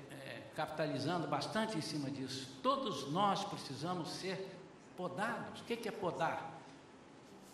[0.56, 2.48] capitalizando bastante em cima disso.
[2.62, 4.56] Todos nós precisamos ser
[4.96, 5.60] podados.
[5.60, 6.55] O que é podar?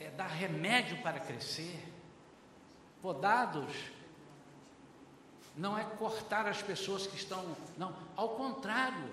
[0.03, 1.93] É dar remédio para crescer.
[3.01, 3.73] Podados
[5.57, 9.11] não é cortar as pessoas que estão, não, ao contrário.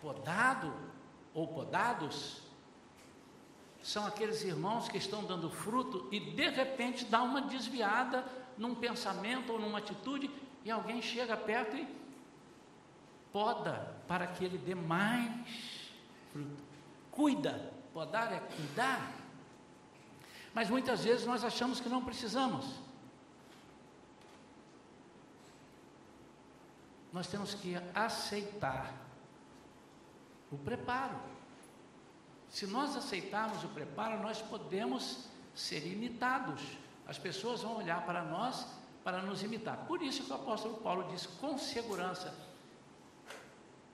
[0.00, 0.74] Podado
[1.34, 2.42] ou podados
[3.82, 8.24] são aqueles irmãos que estão dando fruto e de repente dá uma desviada
[8.56, 10.30] num pensamento ou numa atitude
[10.64, 11.86] e alguém chega perto e
[13.32, 15.90] poda para que ele dê mais
[16.32, 16.62] fruto.
[17.10, 19.27] Cuida, podar é cuidar.
[20.54, 22.64] Mas muitas vezes nós achamos que não precisamos.
[27.12, 28.92] Nós temos que aceitar
[30.50, 31.18] o preparo.
[32.48, 36.62] Se nós aceitarmos o preparo, nós podemos ser imitados.
[37.06, 38.66] As pessoas vão olhar para nós
[39.02, 39.86] para nos imitar.
[39.86, 42.34] Por isso que o apóstolo Paulo diz com segurança: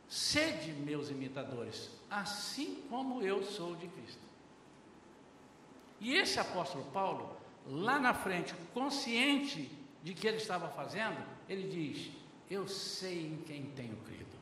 [0.08, 4.23] Sede meus imitadores, assim como eu sou de Cristo.
[6.00, 9.70] E esse apóstolo Paulo, lá na frente, consciente
[10.02, 11.16] de que ele estava fazendo,
[11.48, 12.10] ele diz:
[12.50, 14.36] Eu sei em quem tenho crido,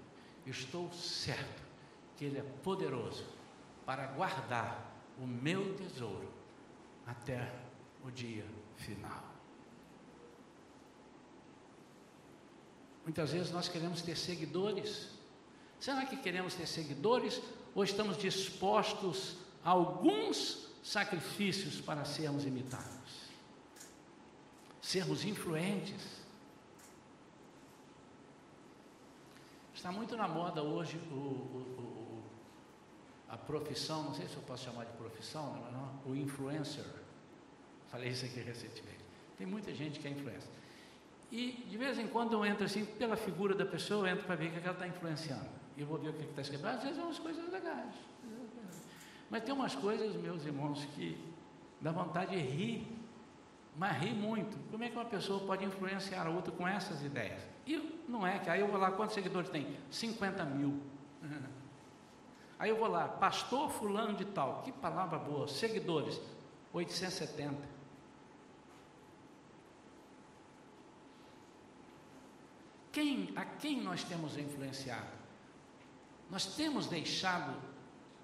[0.46, 1.62] estou certo
[2.16, 3.24] que ele é poderoso
[3.86, 6.28] para guardar o meu tesouro
[7.06, 7.52] até
[8.04, 8.44] o dia
[8.76, 9.22] final.
[13.04, 15.12] Muitas vezes nós queremos ter seguidores
[15.82, 17.42] Será que queremos ter seguidores
[17.74, 19.34] ou estamos dispostos
[19.64, 23.22] a alguns sacrifícios para sermos imitados?
[24.80, 26.22] Sermos influentes.
[29.74, 32.22] Está muito na moda hoje o, o, o,
[33.28, 36.84] a profissão, não sei se eu posso chamar de profissão, não, é não, o influencer.
[37.90, 39.04] Falei isso aqui recentemente.
[39.36, 40.50] Tem muita gente que é influencer.
[41.30, 44.36] E de vez em quando eu entro assim, pela figura da pessoa, eu entro para
[44.36, 46.66] ver o que ela está influenciando e vou ver o que está escrito.
[46.66, 47.94] Às vezes é umas coisas legais.
[49.32, 51.18] Mas tem umas coisas, meus irmãos, que
[51.80, 52.86] dá vontade de rir,
[53.74, 54.58] mas rir muito.
[54.70, 57.42] Como é que uma pessoa pode influenciar a outra com essas ideias?
[57.66, 59.74] E não é que aí eu vou lá, quantos seguidores tem?
[59.90, 60.78] 50 mil.
[62.58, 66.20] Aí eu vou lá, pastor fulano de tal, que palavra boa, seguidores,
[66.72, 67.56] 870.
[72.92, 75.10] Quem, a quem nós temos influenciado?
[76.30, 77.71] Nós temos deixado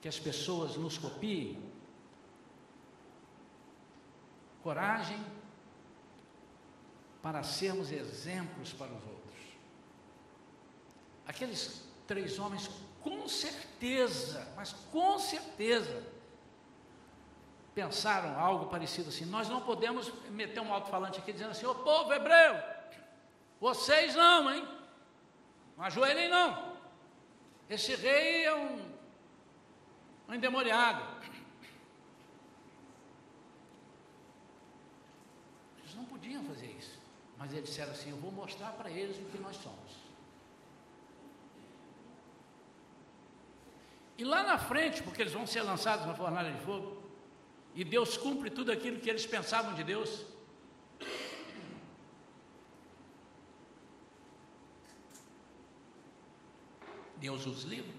[0.01, 1.63] que as pessoas nos copiem?
[4.63, 5.25] Coragem,
[7.23, 9.19] para sermos exemplos para os outros.
[11.27, 12.71] Aqueles três homens,
[13.03, 16.03] com certeza, mas com certeza,
[17.75, 22.13] pensaram algo parecido assim: nós não podemos meter um alto-falante aqui dizendo assim, ô povo
[22.13, 22.57] hebreu,
[23.61, 24.67] vocês não, hein?
[25.77, 26.77] Não ajoelhem não.
[27.69, 28.98] Esse rei é um,
[30.29, 31.03] um endemoniado.
[35.79, 36.99] Eles não podiam fazer isso.
[37.39, 40.09] Mas eles disseram assim: Eu vou mostrar para eles o que nós somos.
[44.19, 47.01] E lá na frente, porque eles vão ser lançados na fornalha de fogo,
[47.75, 50.27] e Deus cumpre tudo aquilo que eles pensavam de Deus.
[57.17, 57.98] Deus os livre.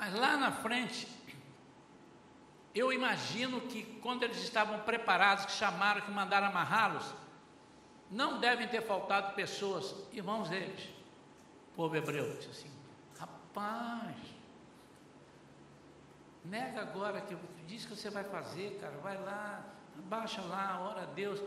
[0.00, 1.06] Mas lá na frente,
[2.74, 7.04] eu imagino que quando eles estavam preparados, que chamaram, que mandaram amarrá-los,
[8.10, 10.88] não devem ter faltado pessoas, irmãos deles,
[11.76, 12.70] povo hebreu, disse assim,
[13.18, 14.16] rapaz,
[16.46, 17.36] nega agora que
[17.66, 19.62] diz que você vai fazer, cara, vai lá,
[20.08, 21.38] baixa lá, ora a Deus,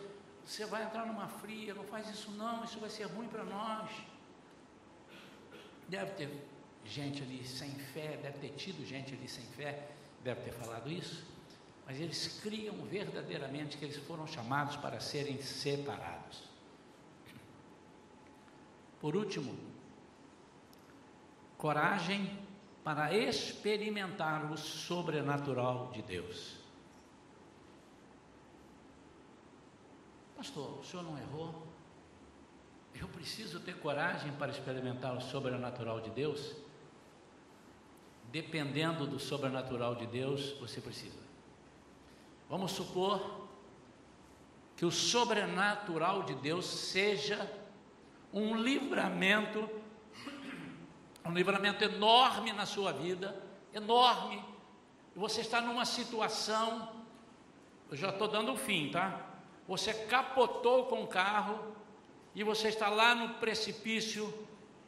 [0.45, 3.89] você vai entrar numa fria, não faz isso não, isso vai ser ruim para nós.
[5.89, 6.52] Deve ter
[6.85, 9.89] gente ali sem fé, deve ter tido gente ali sem fé,
[10.23, 11.25] deve ter falado isso,
[11.85, 16.43] mas eles criam verdadeiramente que eles foram chamados para serem separados.
[19.01, 19.53] Por último,
[21.57, 22.39] coragem
[22.83, 26.57] para experimentar o sobrenatural de Deus.
[30.35, 31.67] Pastor, o senhor não errou?
[32.93, 36.53] Eu preciso ter coragem para experimentar o sobrenatural de Deus?
[38.33, 41.19] Dependendo do sobrenatural de Deus, você precisa.
[42.49, 43.47] Vamos supor
[44.75, 47.47] que o sobrenatural de Deus seja
[48.33, 49.69] um livramento,
[51.23, 53.39] um livramento enorme na sua vida,
[53.71, 54.43] enorme.
[55.15, 56.91] Você está numa situação,
[57.91, 59.27] eu já estou dando o fim, tá?
[59.67, 61.75] Você capotou com o carro
[62.33, 64.33] e você está lá no precipício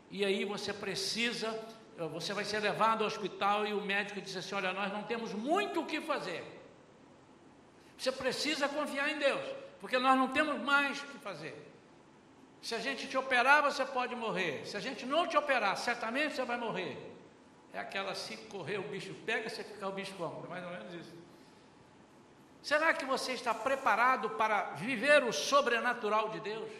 [0.09, 1.53] e aí você precisa,
[1.97, 5.33] você vai ser levado ao hospital e o médico diz assim: Olha, nós não temos
[5.33, 6.43] muito o que fazer.
[7.97, 9.43] Você precisa confiar em Deus,
[9.79, 11.55] porque nós não temos mais o que fazer.
[12.61, 14.65] Se a gente te operar, você pode morrer.
[14.65, 16.97] Se a gente não te operar, certamente você vai morrer.
[17.71, 20.45] É aquela se correr o bicho pega, se ficar o bicho come.
[20.45, 21.13] É mais ou menos isso.
[22.61, 26.71] Será que você está preparado para viver o sobrenatural de Deus?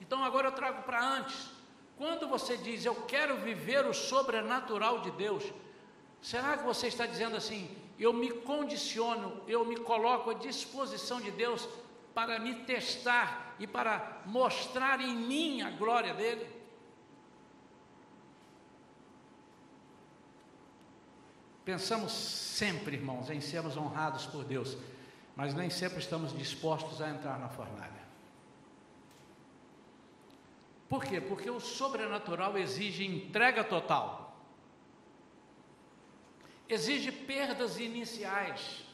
[0.00, 1.57] Então agora eu trago para antes.
[1.98, 5.44] Quando você diz eu quero viver o sobrenatural de Deus,
[6.22, 11.32] será que você está dizendo assim, eu me condiciono, eu me coloco à disposição de
[11.32, 11.68] Deus
[12.14, 16.48] para me testar e para mostrar em mim a glória dele.
[21.64, 24.78] Pensamos sempre, irmãos, em sermos honrados por Deus,
[25.34, 28.07] mas nem sempre estamos dispostos a entrar na fornalha.
[30.88, 31.20] Por quê?
[31.20, 34.36] Porque o sobrenatural exige entrega total,
[36.68, 38.84] exige perdas iniciais.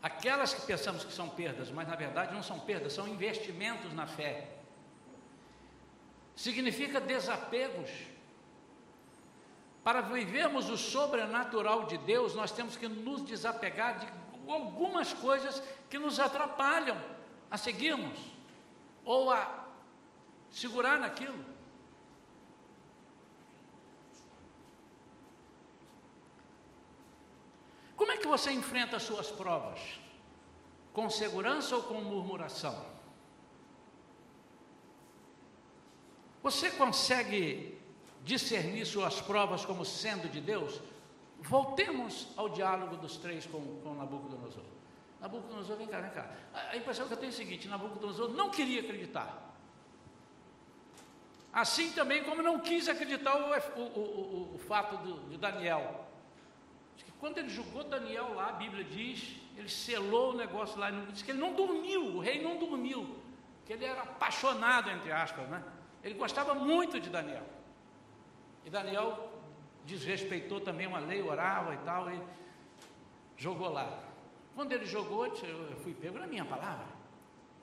[0.00, 4.06] Aquelas que pensamos que são perdas, mas na verdade não são perdas, são investimentos na
[4.06, 4.48] fé.
[6.36, 7.90] Significa desapegos.
[9.82, 14.06] Para vivermos o sobrenatural de Deus, nós temos que nos desapegar de
[14.46, 16.96] algumas coisas que nos atrapalham
[17.50, 18.18] a seguirmos
[19.04, 19.67] ou a
[20.50, 21.44] segurar naquilo.
[27.96, 29.80] Como é que você enfrenta as suas provas?
[30.92, 32.86] Com segurança ou com murmuração?
[36.42, 37.78] Você consegue
[38.22, 40.80] discernir suas provas como sendo de Deus?
[41.40, 44.64] Voltemos ao diálogo dos três com, com Nabucodonosor.
[45.20, 46.30] Nabucodonosor, vem cá, vem cá.
[46.54, 49.47] A impressão que eu tenho é o seguinte: Nabucodonosor não queria acreditar.
[51.52, 56.06] Assim também como não quis acreditar o, o, o, o fato do, de Daniel.
[57.18, 61.32] Quando ele julgou Daniel lá, a Bíblia diz, ele selou o negócio lá, diz que
[61.32, 63.18] ele não dormiu, o rei não dormiu,
[63.66, 65.62] que ele era apaixonado, entre aspas, né?
[66.02, 67.42] Ele gostava muito de Daniel.
[68.64, 69.32] E Daniel
[69.84, 72.20] desrespeitou também uma lei, orava e tal, e
[73.36, 73.98] jogou lá.
[74.54, 76.86] Quando ele jogou, eu fui pego na minha palavra.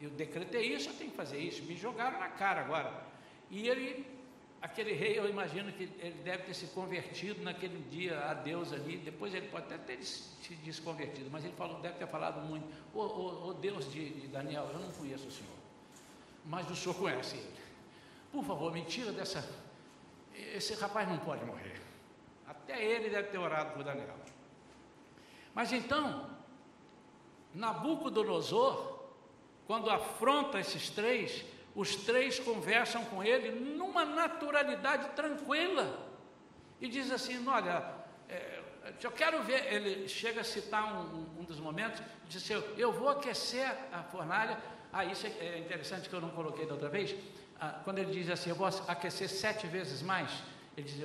[0.02, 1.64] Eu decretei isso, eu tenho que fazer isso.
[1.64, 3.06] Me jogaram na cara agora.
[3.50, 4.16] E ele
[4.66, 8.98] aquele rei, eu imagino que ele deve ter se convertido naquele dia a Deus ali,
[8.98, 13.00] depois ele pode até ter se desconvertido, mas ele falou, deve ter falado muito, ô
[13.00, 15.54] oh, oh, oh, Deus de, de Daniel, eu não conheço o Senhor,
[16.46, 17.54] mas o Senhor conhece ele.
[18.32, 19.48] Por favor, me tira dessa.
[20.34, 21.80] Esse rapaz não pode morrer.
[22.46, 24.16] Até ele deve ter orado por Daniel.
[25.54, 26.30] Mas então,
[27.54, 29.00] Nabucodonosor,
[29.66, 36.08] quando afronta esses três, os três conversam com ele numa naturalidade tranquila.
[36.80, 37.84] E diz assim: Olha,
[38.30, 38.62] é,
[39.04, 39.74] eu quero ver.
[39.74, 44.58] Ele chega a citar um, um dos momentos, diz assim: Eu vou aquecer a fornalha.
[44.94, 47.14] Ah, isso é, é interessante que eu não coloquei da outra vez.
[47.60, 50.32] Ah, quando ele diz assim: Eu vou aquecer sete vezes mais.
[50.78, 51.02] Ele diz: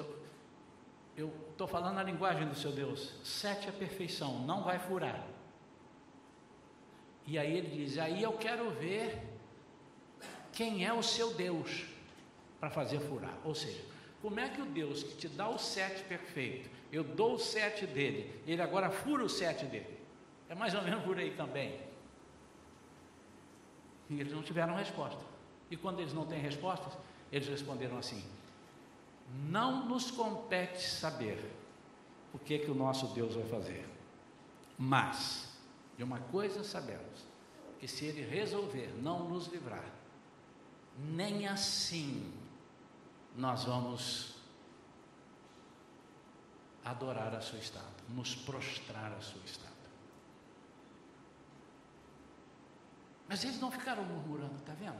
[1.17, 3.13] Eu estou falando a linguagem do seu Deus.
[3.25, 5.27] Sete é perfeição, não vai furar.
[7.27, 9.21] E aí ele diz: Aí eu quero ver
[10.53, 11.85] quem é o seu Deus
[12.59, 13.37] para fazer furar.
[13.45, 13.83] Ou seja,
[14.21, 17.87] como é que o Deus que te dá o sete perfeito, eu dou o sete
[17.87, 19.99] dele, ele agora fura o sete dele?
[20.49, 21.81] É mais ou menos por aí também.
[24.11, 25.25] E eles não tiveram resposta.
[25.71, 26.93] E quando eles não têm respostas,
[27.31, 28.25] eles responderam assim:
[29.49, 31.39] Não nos compete saber
[32.35, 33.89] o que, que o nosso Deus vai fazer,
[34.77, 35.57] mas
[35.97, 37.25] de uma coisa sabemos:
[37.79, 39.85] que se ele resolver não nos livrar,
[40.99, 42.33] nem assim
[43.37, 44.35] nós vamos
[46.85, 49.71] adorar a sua estátua, nos prostrar a sua estátua.
[53.29, 54.99] Mas eles não ficaram murmurando, está vendo?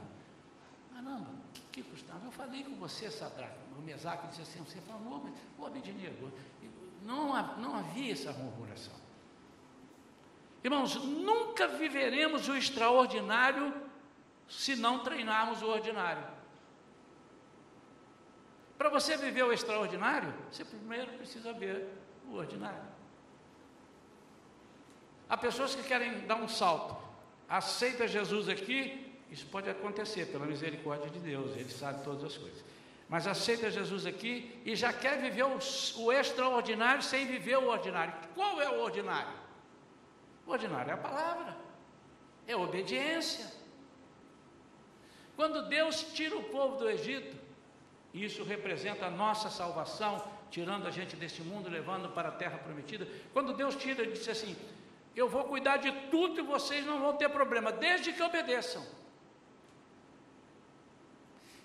[0.93, 2.25] Caramba, que, que custava?
[2.25, 6.31] Eu falei com você, Sadraque, o Mesaque disse assim, você falou, ô Abednego,
[7.03, 8.93] não, não havia essa murmuração.
[10.63, 13.73] Irmãos, nunca viveremos o extraordinário
[14.51, 16.23] se não treinarmos o ordinário.
[18.77, 21.87] Para você viver o extraordinário, você primeiro precisa ver
[22.27, 22.91] o ordinário.
[25.29, 26.97] Há pessoas que querem dar um salto,
[27.47, 32.61] aceita Jesus aqui, isso pode acontecer pela misericórdia de Deus, Ele sabe todas as coisas.
[33.07, 35.59] Mas aceita Jesus aqui e já quer viver o,
[35.97, 38.13] o extraordinário sem viver o ordinário.
[38.35, 39.33] Qual é o ordinário?
[40.45, 41.57] O ordinário é a palavra,
[42.47, 43.60] é a obediência.
[45.41, 47.35] Quando Deus tira o povo do Egito,
[48.13, 53.07] isso representa a nossa salvação, tirando a gente deste mundo, levando para a terra prometida.
[53.33, 54.55] Quando Deus tira, ele disse assim:
[55.15, 58.85] Eu vou cuidar de tudo e vocês não vão ter problema, desde que obedeçam.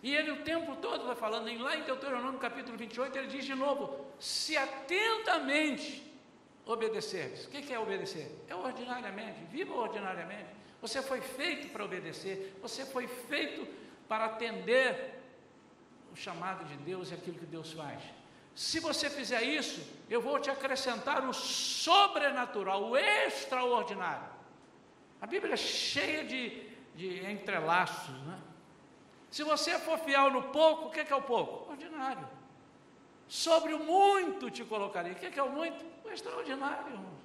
[0.02, 3.54] E ele o tempo todo vai falando, lá em Deuteronômio capítulo 28, ele diz de
[3.54, 6.02] novo: Se atentamente
[6.64, 7.44] obedecer.
[7.44, 8.42] O que é obedecer?
[8.48, 10.55] É ordinariamente, viva ordinariamente.
[10.80, 13.66] Você foi feito para obedecer, você foi feito
[14.08, 15.20] para atender
[16.12, 18.02] o chamado de Deus e aquilo que Deus faz.
[18.54, 24.28] Se você fizer isso, eu vou te acrescentar o sobrenatural, o extraordinário.
[25.20, 26.62] A Bíblia é cheia de,
[26.94, 28.38] de entrelaços, né?
[29.30, 31.70] Se você for fiel no pouco, o que é, que é o pouco?
[31.70, 32.26] Ordinário.
[33.28, 35.12] Sobre o muito te colocarei.
[35.12, 35.84] O que é, que é o muito?
[36.04, 37.15] O extraordinário, irmão.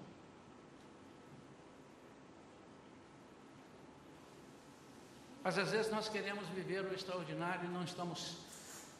[5.43, 8.37] Mas às vezes nós queremos viver o extraordinário e não estamos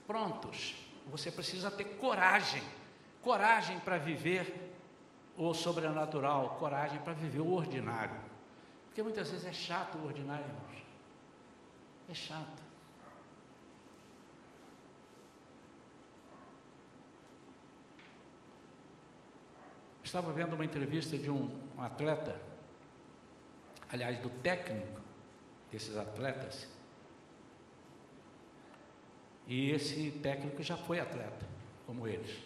[0.08, 0.76] prontos.
[1.08, 2.64] Você precisa ter coragem,
[3.22, 4.74] coragem para viver
[5.38, 8.20] o sobrenatural, coragem para viver o ordinário.
[8.88, 10.84] Porque muitas vezes é chato o ordinário, irmãos.
[12.10, 12.62] É chato.
[20.04, 22.38] Estava vendo uma entrevista de um atleta,
[23.90, 25.01] aliás, do técnico
[25.72, 26.68] desses atletas.
[29.48, 31.46] E esse técnico já foi atleta,
[31.86, 32.38] como eles.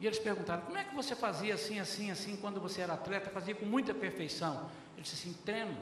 [0.00, 3.30] E eles perguntaram: como é que você fazia assim, assim, assim, quando você era atleta?
[3.30, 4.70] Fazia com muita perfeição.
[4.94, 5.76] Ele disse assim: treino.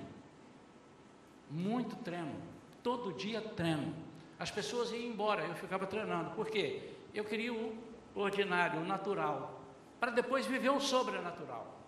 [1.51, 2.41] Muito treino.
[2.83, 3.95] Todo dia treino.
[4.39, 6.31] As pessoas iam embora, eu ficava treinando.
[6.33, 6.91] Por quê?
[7.15, 7.77] Eu queria o
[8.15, 9.61] ordinário, o natural,
[10.01, 11.79] para depois viver o sobrenatural.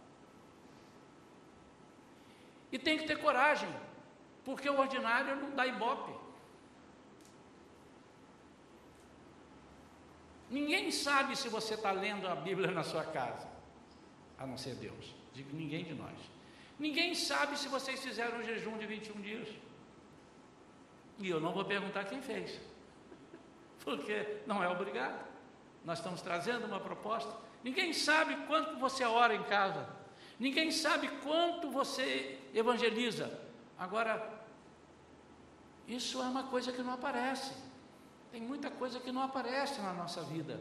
[2.71, 3.69] E tem que ter coragem,
[4.45, 6.13] porque o ordinário não dá ibope.
[10.51, 13.49] Ninguém sabe se você está lendo a Bíblia na sua casa,
[14.39, 15.15] a não ser Deus.
[15.33, 16.17] Digo ninguém de nós.
[16.79, 19.49] Ninguém sabe se vocês fizeram um jejum de 21 dias.
[21.19, 22.61] E eu não vou perguntar quem fez,
[23.85, 25.25] porque não é obrigado.
[25.85, 27.33] Nós estamos trazendo uma proposta.
[27.63, 29.89] Ninguém sabe quanto você ora em casa.
[30.39, 33.41] Ninguém sabe quanto você evangeliza.
[33.79, 34.45] Agora,
[35.87, 37.53] isso é uma coisa que não aparece.
[38.31, 40.59] Tem muita coisa que não aparece na nossa vida.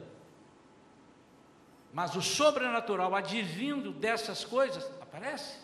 [1.93, 5.59] Mas o sobrenatural advindo dessas coisas aparece.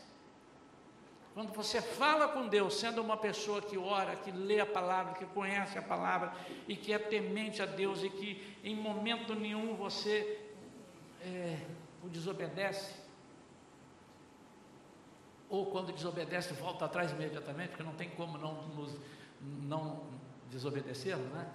[1.33, 5.25] Quando você fala com Deus, sendo uma pessoa que ora, que lê a palavra, que
[5.27, 6.33] conhece a palavra
[6.67, 10.39] e que é temente a Deus e que em momento nenhum você
[11.21, 11.59] é,
[12.03, 12.93] o desobedece,
[15.49, 18.95] ou quando desobedece, volta atrás imediatamente, porque não tem como não, nos,
[19.41, 20.03] não
[20.49, 21.49] desobedecermos, né?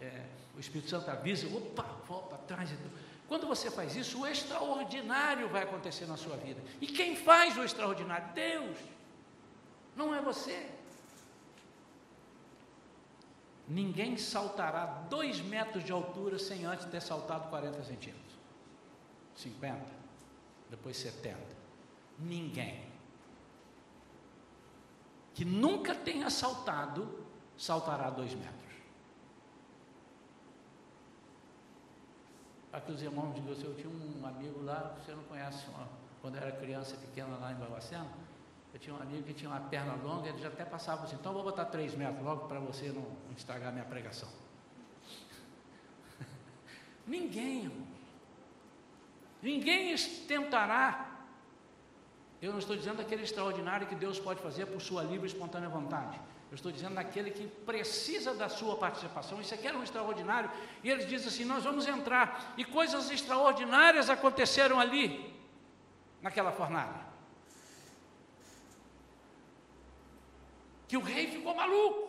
[0.00, 0.24] É,
[0.56, 2.70] o Espírito Santo avisa, opa, volta atrás.
[3.26, 6.62] Quando você faz isso, o extraordinário vai acontecer na sua vida.
[6.80, 8.32] E quem faz o extraordinário?
[8.32, 8.78] Deus.
[9.96, 10.70] Não é você.
[13.66, 18.38] Ninguém saltará dois metros de altura sem antes ter saltado 40 centímetros.
[19.34, 19.78] 50,
[20.70, 21.36] depois 70.
[22.18, 22.87] Ninguém
[25.38, 27.24] que nunca tenha saltado,
[27.56, 28.58] saltará dois metros.
[32.84, 35.88] Que os irmãos digam assim, eu tinha um amigo lá, você não conhece, uma,
[36.20, 38.08] quando eu era criança pequena lá em Barbacena,
[38.74, 41.32] eu tinha um amigo que tinha uma perna longa, ele já até passava assim, então
[41.32, 44.28] vou botar três metros logo para você não estragar minha pregação.
[47.06, 47.86] Ninguém, irmão.
[49.40, 49.94] Ninguém
[50.26, 51.17] tentará.
[52.40, 55.68] Eu não estou dizendo aquele extraordinário que Deus pode fazer por sua livre e espontânea
[55.68, 56.18] vontade.
[56.50, 59.40] Eu estou dizendo daquele que precisa da sua participação.
[59.40, 60.50] Isso aqui era um extraordinário.
[60.82, 62.54] E ele diz assim: Nós vamos entrar.
[62.56, 65.34] E coisas extraordinárias aconteceram ali,
[66.22, 67.06] naquela fornalha.
[70.86, 72.08] Que o rei ficou maluco.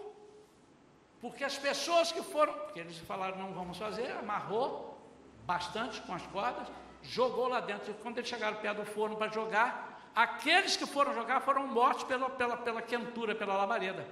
[1.19, 4.97] Porque as pessoas que foram, porque eles falaram não vamos fazer, amarrou
[5.45, 6.67] bastante com as cordas,
[7.01, 7.91] jogou lá dentro.
[7.91, 12.03] E quando eles chegaram perto do forno para jogar, aqueles que foram jogar foram mortos
[12.03, 14.05] pela, pela, pela quentura, pela labareda.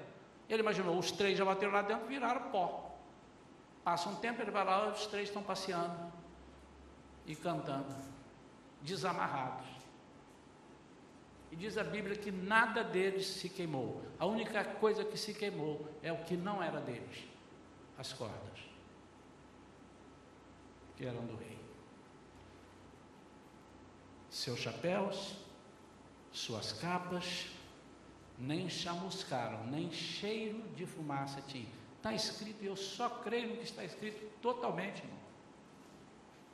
[0.49, 2.95] Ele imaginou, os três já bateram lá dentro, viraram pó.
[3.83, 6.11] Passa um tempo, ele vai lá, os três estão passeando
[7.25, 7.93] e cantando,
[8.81, 9.67] desamarrados.
[11.51, 14.01] E diz a Bíblia que nada deles se queimou.
[14.19, 17.23] A única coisa que se queimou é o que não era deles:
[17.97, 18.59] as cordas,
[20.95, 21.57] que eram do rei.
[24.29, 25.35] Seus chapéus,
[26.37, 27.47] suas capas,
[28.37, 31.67] nem chamuscaram, nem cheiro de fumaça tinha.
[31.97, 35.17] Está escrito, e eu só creio no que está escrito totalmente, irmão.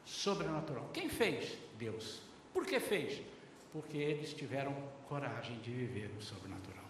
[0.06, 0.90] Sobrenatural.
[0.94, 1.58] Quem fez?
[1.78, 2.22] Deus.
[2.54, 3.22] Por que fez?
[3.72, 4.76] Porque eles tiveram
[5.08, 6.84] coragem de viver o sobrenatural.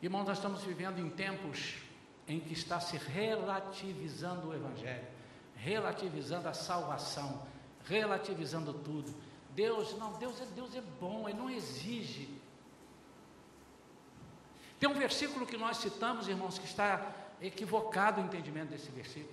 [0.00, 1.76] Irmão, nós estamos vivendo em tempos
[2.26, 5.06] em que está se relativizando o Evangelho,
[5.56, 7.46] relativizando a salvação,
[7.84, 9.12] relativizando tudo.
[9.54, 12.42] Deus, não, Deus é, Deus é bom, Ele não exige
[14.82, 19.32] tem um versículo que nós citamos, irmãos, que está equivocado o entendimento desse versículo.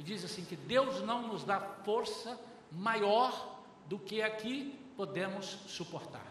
[0.00, 2.36] E diz assim: que Deus não nos dá força
[2.72, 6.26] maior do que aqui podemos suportar.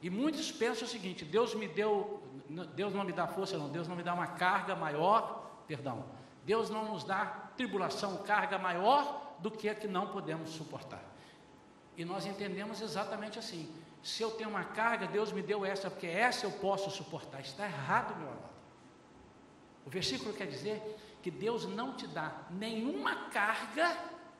[0.00, 2.22] E muitos pensam o seguinte: Deus me deu,
[2.74, 6.06] Deus não me dá força, não, Deus não me dá uma carga maior, perdão,
[6.46, 11.04] Deus não nos dá tribulação, carga maior do que a que não podemos suportar.
[11.98, 13.68] E nós entendemos exatamente assim.
[14.04, 17.40] Se eu tenho uma carga, Deus me deu essa, porque essa eu posso suportar.
[17.40, 18.48] Está errado, meu amado.
[19.84, 20.80] O versículo quer dizer
[21.20, 23.98] que Deus não te dá nenhuma carga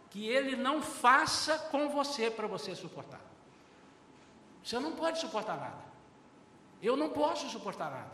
[0.09, 3.21] que Ele não faça com você para você suportar.
[4.63, 5.83] Você não pode suportar nada.
[6.81, 8.13] Eu não posso suportar nada.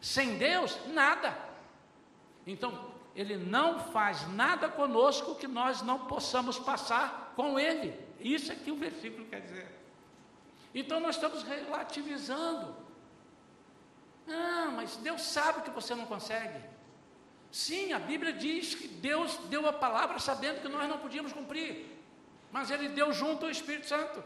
[0.00, 1.38] Sem Deus, nada.
[2.44, 8.03] Então, Ele não faz nada conosco que nós não possamos passar com Ele.
[8.24, 9.68] Isso é que o versículo quer dizer.
[10.74, 12.74] Então nós estamos relativizando.
[14.26, 16.58] Não, mas Deus sabe que você não consegue.
[17.52, 21.86] Sim, a Bíblia diz que Deus deu a palavra sabendo que nós não podíamos cumprir,
[22.50, 24.24] mas Ele deu junto ao Espírito Santo.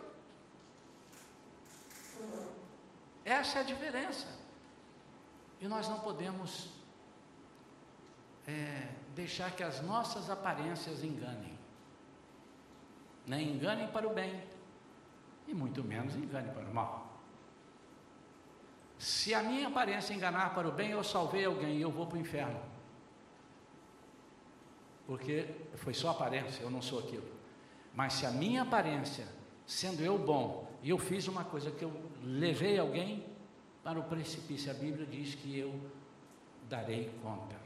[3.24, 4.28] Essa é a diferença.
[5.60, 6.68] E nós não podemos
[8.46, 11.57] é, deixar que as nossas aparências enganem.
[13.28, 14.42] Nem enganem para o bem,
[15.46, 17.20] e muito menos engane para o mal.
[18.98, 22.16] Se a minha aparência enganar para o bem, eu salvei alguém e eu vou para
[22.16, 22.60] o inferno.
[25.06, 27.28] Porque foi só aparência, eu não sou aquilo.
[27.94, 29.26] Mas se a minha aparência,
[29.66, 33.24] sendo eu bom, e eu fiz uma coisa que eu levei alguém
[33.82, 35.78] para o precipício, a Bíblia diz que eu
[36.68, 37.56] darei conta.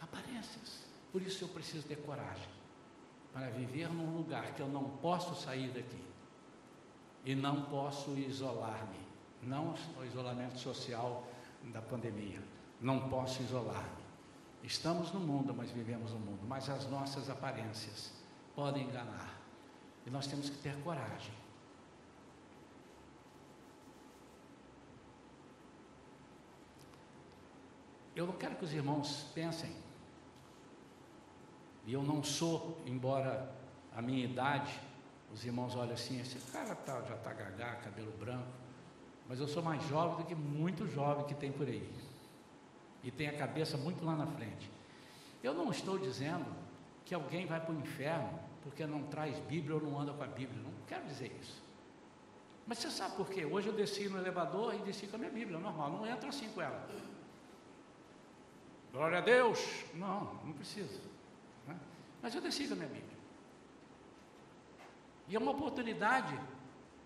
[0.00, 0.57] Aparências.
[1.12, 2.48] Por isso eu preciso ter coragem
[3.32, 6.04] para viver num lugar que eu não posso sair daqui
[7.24, 9.08] e não posso isolar-me
[9.42, 11.26] não o isolamento social
[11.72, 12.42] da pandemia.
[12.80, 14.04] Não posso isolar-me.
[14.62, 16.40] Estamos no mundo, mas vivemos no mundo.
[16.46, 18.12] Mas as nossas aparências
[18.54, 19.38] podem enganar.
[20.06, 21.34] E nós temos que ter coragem.
[28.14, 29.72] Eu não quero que os irmãos pensem,
[31.88, 33.50] e eu não sou, embora
[33.96, 34.78] a minha idade,
[35.32, 38.46] os irmãos olham assim, esse cara tá, já está gagá, cabelo branco,
[39.26, 41.90] mas eu sou mais jovem do que muito jovem que tem por aí,
[43.02, 44.70] e tem a cabeça muito lá na frente.
[45.42, 46.44] Eu não estou dizendo
[47.06, 50.26] que alguém vai para o inferno porque não traz Bíblia ou não anda com a
[50.26, 51.62] Bíblia, não quero dizer isso.
[52.66, 53.46] Mas você sabe por quê?
[53.46, 56.50] Hoje eu desci no elevador e desci com a minha Bíblia, normal, não entro assim
[56.50, 56.86] com ela.
[58.92, 59.58] Glória a Deus.
[59.94, 61.08] Não, não precisa.
[62.22, 63.18] Mas eu a minha Bíblia.
[65.28, 66.38] E é uma oportunidade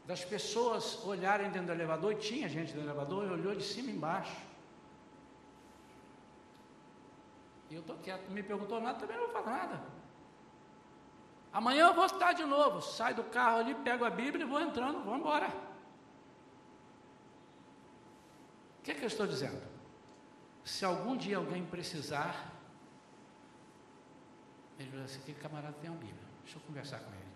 [0.07, 3.63] das pessoas olharem dentro do elevador, e tinha gente dentro do elevador, e olhou de
[3.63, 4.37] cima e embaixo.
[7.71, 9.83] E eu estou quieto, não me perguntou nada, também não vou falar nada.
[11.53, 12.81] Amanhã eu vou estar de novo.
[12.81, 15.49] Sai do carro ali, pego a Bíblia e vou entrando, vou embora.
[18.79, 19.63] O que, é que eu estou dizendo?
[20.65, 22.52] Se algum dia alguém precisar,
[24.79, 27.33] ele vai dizer, aquele camarada tem uma Bíblia, deixa eu conversar com ele.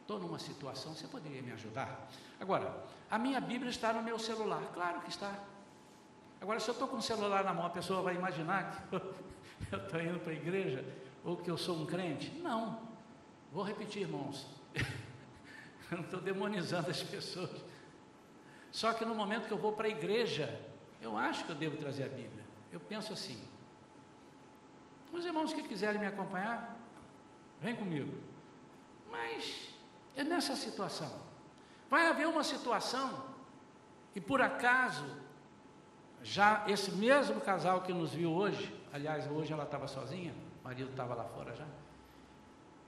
[0.00, 2.08] Estou numa situação, você poderia me ajudar?
[2.40, 5.32] Agora, a minha Bíblia está no meu celular, claro que está.
[6.40, 9.78] Agora, se eu estou com o celular na mão, a pessoa vai imaginar que eu
[9.78, 10.84] estou indo para a igreja
[11.24, 12.30] ou que eu sou um crente?
[12.40, 12.80] Não.
[13.52, 14.46] Vou repetir, irmãos.
[15.90, 17.62] eu não estou demonizando as pessoas.
[18.72, 20.60] Só que no momento que eu vou para a igreja,
[21.00, 22.44] eu acho que eu devo trazer a Bíblia.
[22.72, 23.38] Eu penso assim:
[25.12, 26.76] os irmãos que quiserem me acompanhar,
[27.60, 28.12] vem comigo.
[29.10, 29.68] Mas
[30.16, 31.12] é nessa situação.
[31.90, 33.32] Vai haver uma situação
[34.14, 35.04] e por acaso
[36.22, 40.90] já esse mesmo casal que nos viu hoje, aliás, hoje ela estava sozinha, o marido
[40.90, 41.66] estava lá fora já.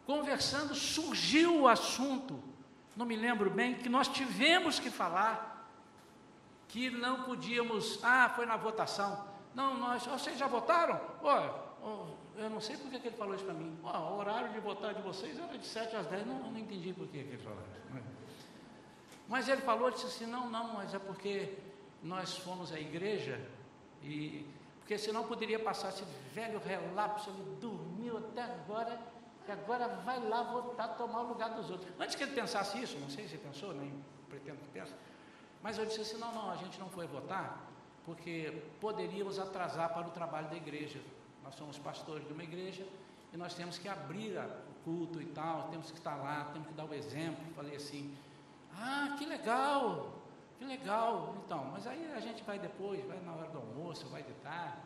[0.07, 2.43] Conversando, surgiu o assunto,
[2.97, 5.68] não me lembro bem, que nós tivemos que falar,
[6.68, 11.01] que não podíamos, ah, foi na votação, não, nós, vocês já votaram?
[11.22, 11.63] Olha,
[12.37, 13.78] eu não sei por que ele falou isso para mim.
[13.82, 17.07] o horário de votar de vocês era de 7 às 10, não, não entendi por
[17.09, 17.85] que ele falou isso.
[19.28, 21.57] Mas ele falou, disse assim, não, não, mas é porque
[22.03, 23.41] nós fomos à igreja
[24.03, 24.47] e
[24.85, 26.05] porque senão poderia passar esse
[26.35, 29.01] velho relapso, ele dormiu até agora,
[29.49, 31.91] e agora vai lá votar, tomar o lugar dos outros.
[31.99, 33.91] Antes que ele pensasse isso, não sei se pensou, nem
[34.28, 34.93] pretendo que pense,
[35.62, 37.66] mas eu disse assim, não, não, a gente não foi votar,
[38.05, 41.01] porque poderíamos atrasar para o trabalho da igreja.
[41.45, 42.86] Nós somos pastores de uma igreja
[43.32, 46.74] e nós temos que abrir o culto e tal, temos que estar lá, temos que
[46.74, 47.45] dar o exemplo.
[47.55, 48.16] Falei assim:
[48.76, 50.12] ah, que legal,
[50.59, 51.34] que legal.
[51.45, 54.78] Então, mas aí a gente vai depois, vai na hora do almoço, vai de tarde.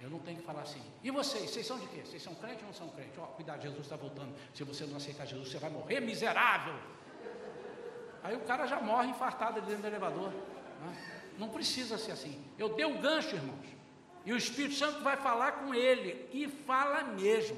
[0.00, 0.82] Eu não tenho que falar assim.
[1.02, 1.50] E vocês?
[1.50, 2.00] Vocês são de quê?
[2.04, 3.18] Vocês são crentes ou não são crentes?
[3.18, 4.34] Ó, oh, cuidado, Jesus está voltando.
[4.54, 6.74] Se você não aceitar Jesus, você vai morrer miserável.
[8.22, 10.30] Aí o cara já morre infartado dentro do elevador.
[10.30, 11.19] Né?
[11.40, 12.38] Não precisa ser assim.
[12.58, 13.66] Eu dei o um gancho, irmãos.
[14.26, 16.28] E o Espírito Santo vai falar com ele.
[16.34, 17.56] E fala mesmo.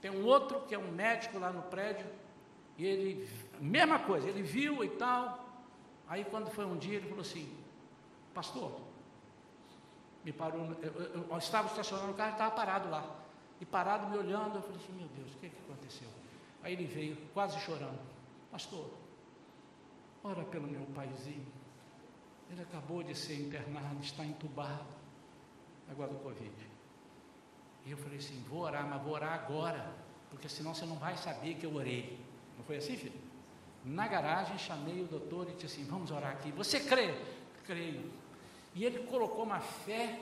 [0.00, 2.06] Tem um outro que é um médico lá no prédio.
[2.78, 3.28] E ele,
[3.60, 5.46] mesma coisa, ele viu e tal.
[6.08, 7.46] Aí quando foi um dia, ele falou assim:
[8.32, 8.80] Pastor,
[10.24, 10.64] me parou.
[10.80, 13.04] Eu, eu, eu estava estacionando o carro, estava parado lá.
[13.60, 16.08] E parado me olhando, eu falei assim: Meu Deus, o que, que aconteceu?
[16.62, 18.00] Aí ele veio, quase chorando.
[18.50, 18.88] Pastor,
[20.24, 21.57] ora pelo meu paizinho.
[22.50, 24.86] Ele acabou de ser internado, está entubado,
[25.90, 26.52] agora do Covid.
[27.84, 29.94] E eu falei assim: vou orar, mas vou orar agora,
[30.30, 32.18] porque senão você não vai saber que eu orei.
[32.56, 33.20] Não foi assim, filho?
[33.84, 36.50] Na garagem chamei o doutor e disse assim: vamos orar aqui.
[36.52, 37.14] Você crê?
[37.64, 38.10] Creio.
[38.74, 40.20] E ele colocou uma fé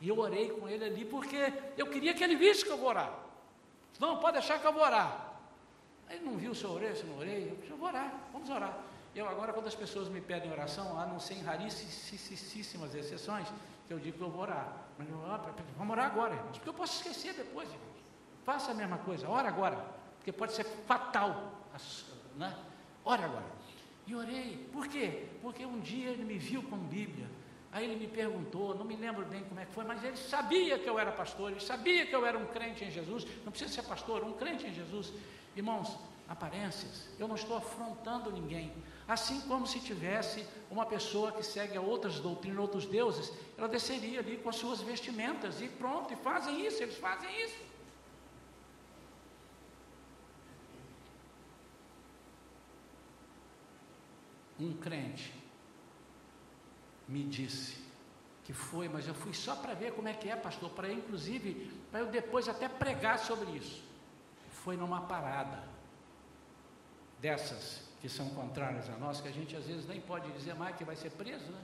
[0.00, 2.88] e eu orei com ele ali, porque eu queria que ele visse que eu vou
[2.88, 3.12] orar.
[3.98, 5.34] Não, pode deixar que eu vou orar.
[6.08, 8.48] Aí não viu se eu orei, se eu não orei, eu, eu vou orar, vamos
[8.48, 8.78] orar.
[9.16, 13.48] Eu agora, quando as pessoas me pedem oração, a não ser em raríssimas exceções,
[13.88, 14.76] eu digo que eu vou orar.
[14.98, 15.16] Mas eu,
[15.78, 17.96] vamos orar agora, irmãos, porque eu posso esquecer depois, irmãos.
[18.44, 19.82] Faça a mesma coisa, ora agora,
[20.18, 21.64] porque pode ser fatal,
[22.36, 22.54] né?
[23.04, 23.56] Ora agora.
[24.06, 25.26] E orei, por quê?
[25.40, 27.26] Porque um dia ele me viu com Bíblia,
[27.76, 30.78] Aí ele me perguntou, não me lembro bem como é que foi, mas ele sabia
[30.78, 33.70] que eu era pastor, ele sabia que eu era um crente em Jesus, não precisa
[33.70, 35.12] ser pastor, um crente em Jesus.
[35.54, 35.94] Irmãos,
[36.26, 38.72] aparências, eu não estou afrontando ninguém.
[39.08, 44.18] Assim como se tivesse uma pessoa que segue a outras doutrinas, outros deuses, ela desceria
[44.18, 47.64] ali com as suas vestimentas e pronto, e fazem isso, eles fazem isso.
[54.58, 55.32] Um crente
[57.06, 57.84] me disse
[58.42, 61.70] que foi, mas eu fui só para ver como é que é, pastor, para inclusive,
[61.90, 63.84] para eu depois até pregar sobre isso.
[64.50, 65.62] Foi numa parada
[67.20, 70.76] dessas que são contrárias a nós, que a gente às vezes nem pode dizer mais
[70.76, 71.60] que vai ser preso, né?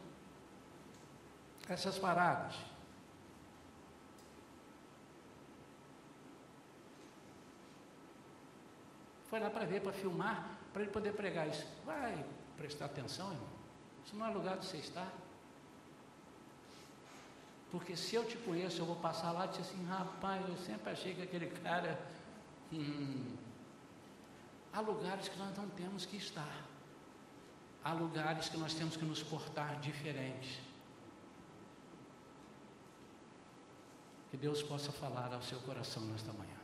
[1.69, 2.55] Essas paradas.
[9.29, 11.67] Foi lá para ver, para filmar, para ele poder pregar isso.
[11.87, 12.25] Vai
[12.57, 13.49] prestar atenção, irmão.
[14.05, 15.11] Isso não é lugar de você estar.
[17.71, 20.93] Porque se eu te conheço, eu vou passar lá e dizer assim, rapaz, eu sempre
[20.93, 21.99] achei que aquele cara.
[22.71, 23.35] Hum,
[24.73, 26.65] há lugares que nós não temos que estar.
[27.85, 30.59] Há lugares que nós temos que nos portar diferentes.
[34.31, 36.63] Que Deus possa falar ao seu coração nesta manhã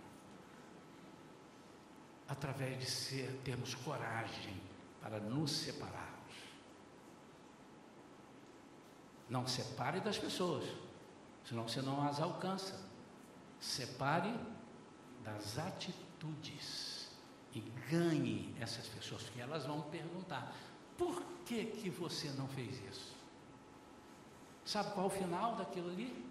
[2.29, 4.61] através de ser, termos coragem
[5.01, 6.09] para nos separarmos.
[9.29, 10.65] Não separe das pessoas,
[11.45, 12.87] senão você não as alcança.
[13.59, 14.33] Separe
[15.25, 16.98] das atitudes
[17.91, 20.55] ganhe essas pessoas, porque elas vão perguntar:
[20.97, 23.17] por que que você não fez isso?
[24.65, 26.25] Sabe qual é o final daquilo ali?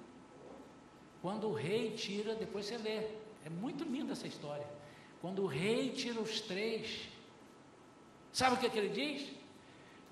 [1.21, 3.07] Quando o rei tira, depois você lê.
[3.45, 4.67] É muito linda essa história.
[5.21, 7.07] Quando o rei tira os três,
[8.31, 9.35] sabe o que, que ele diz?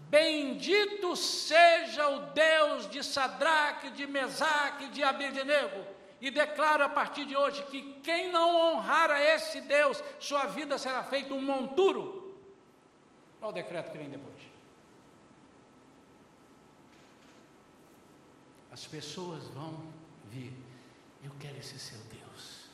[0.09, 5.94] Bendito seja o Deus de Sadraque, de Mesaque, de Abednego.
[6.21, 10.77] E declaro a partir de hoje que quem não honrar a esse Deus, sua vida
[10.77, 12.37] será feita um monturo.
[13.39, 14.35] Qual o decreto que vem depois?
[18.71, 19.93] As pessoas vão
[20.25, 20.53] vir.
[21.23, 22.69] Eu quero esse seu Deus.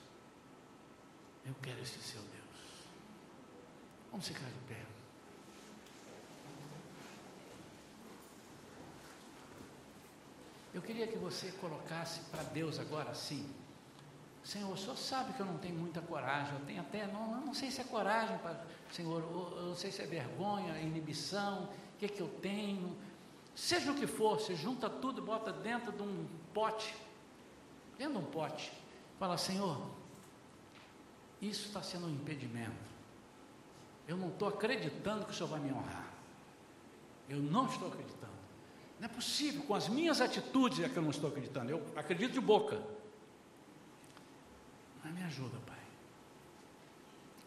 [1.45, 2.41] Eu quero esse seu Deus.
[4.11, 5.00] Vamos ficar de pé.
[10.73, 13.49] Eu queria que você colocasse para Deus agora assim.
[14.43, 17.53] Senhor, o Senhor sabe que eu não tenho muita coragem, eu tenho até, não, não
[17.53, 22.07] sei se é coragem, para, Senhor, eu não sei se é vergonha, inibição, o que,
[22.07, 22.97] que eu tenho.
[23.53, 26.95] Seja o que for, você junta tudo e bota dentro de um pote,
[27.97, 28.71] dentro de um pote.
[29.19, 29.79] Fala, Senhor,
[31.41, 32.91] isso está sendo um impedimento.
[34.07, 36.11] Eu não estou acreditando que o Senhor vai me honrar.
[37.29, 38.40] Eu não estou acreditando.
[39.01, 41.71] Não é possível, com as minhas atitudes é que eu não estou acreditando.
[41.71, 42.79] Eu acredito de boca.
[45.03, 45.79] Mas me ajuda, Pai,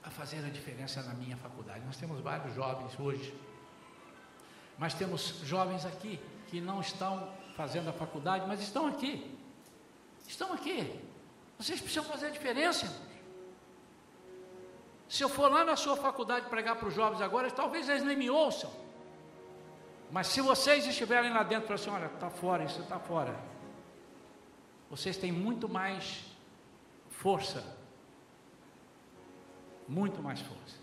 [0.03, 1.85] a fazer a diferença na minha faculdade.
[1.87, 3.33] Nós temos vários jovens hoje,
[4.77, 9.39] mas temos jovens aqui que não estão fazendo a faculdade, mas estão aqui.
[10.27, 11.01] Estão aqui.
[11.57, 12.93] Vocês precisam fazer a diferença.
[15.09, 18.17] Se eu for lá na sua faculdade pregar para os jovens agora, talvez eles nem
[18.17, 18.84] me ouçam.
[20.11, 23.35] Mas se vocês estiverem lá dentro falarem assim, olha, está fora, isso está fora.
[24.91, 26.25] Vocês têm muito mais
[27.11, 27.65] força.
[29.89, 30.77] Muito mais força.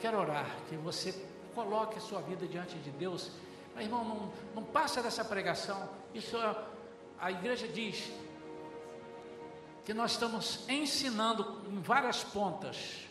[0.00, 1.12] Quero orar que você
[1.54, 3.30] coloque a sua vida diante de Deus.
[3.74, 5.88] Mas irmão, não, não passa dessa pregação.
[6.14, 6.36] Isso
[7.18, 8.12] a igreja diz,
[9.84, 13.06] que nós estamos ensinando em várias pontas.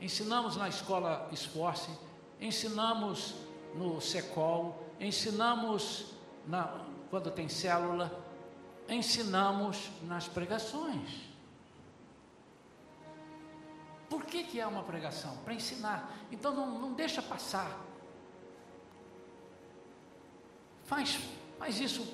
[0.00, 1.90] Ensinamos na escola Esforce,
[2.40, 3.34] ensinamos
[3.74, 6.14] no SECOL, ensinamos
[6.46, 8.10] na, quando tem célula,
[8.88, 11.30] ensinamos nas pregações.
[14.08, 15.36] Por que, que é uma pregação?
[15.38, 16.16] Para ensinar.
[16.32, 17.78] Então não, não deixa passar.
[20.84, 21.20] Faz,
[21.56, 22.04] faz isso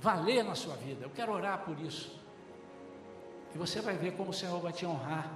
[0.00, 1.04] valer na sua vida.
[1.04, 2.18] Eu quero orar por isso.
[3.54, 5.30] E você vai ver como o Senhor vai te honrar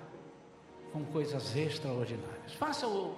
[0.92, 2.54] com coisas extraordinárias.
[2.54, 3.14] Faça o,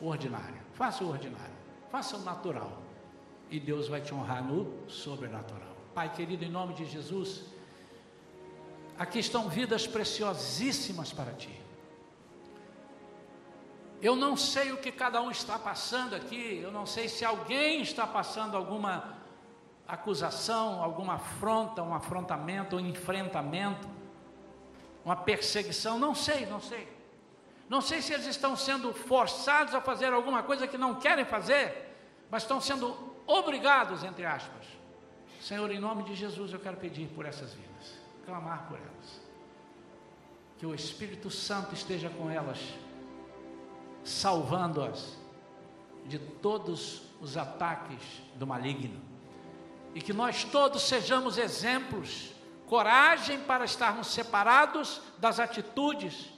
[0.00, 1.55] o ordinário, faça o ordinário,
[1.90, 2.82] faça o natural.
[3.50, 5.76] E Deus vai te honrar no sobrenatural.
[5.94, 7.44] Pai querido, em nome de Jesus,
[8.98, 11.60] aqui estão vidas preciosíssimas para ti.
[14.02, 17.80] Eu não sei o que cada um está passando aqui, eu não sei se alguém
[17.80, 19.16] está passando alguma
[19.88, 23.96] acusação, alguma afronta, um afrontamento, um enfrentamento
[25.06, 26.88] uma perseguição, não sei, não sei.
[27.68, 31.94] Não sei se eles estão sendo forçados a fazer alguma coisa que não querem fazer,
[32.30, 32.96] mas estão sendo
[33.26, 34.66] obrigados, entre aspas.
[35.40, 37.94] Senhor, em nome de Jesus, eu quero pedir por essas vidas,
[38.24, 39.20] clamar por elas.
[40.58, 42.58] Que o Espírito Santo esteja com elas,
[44.04, 45.18] salvando-as
[46.06, 49.00] de todos os ataques do maligno.
[49.94, 52.32] E que nós todos sejamos exemplos
[52.66, 56.32] coragem para estarmos separados das atitudes,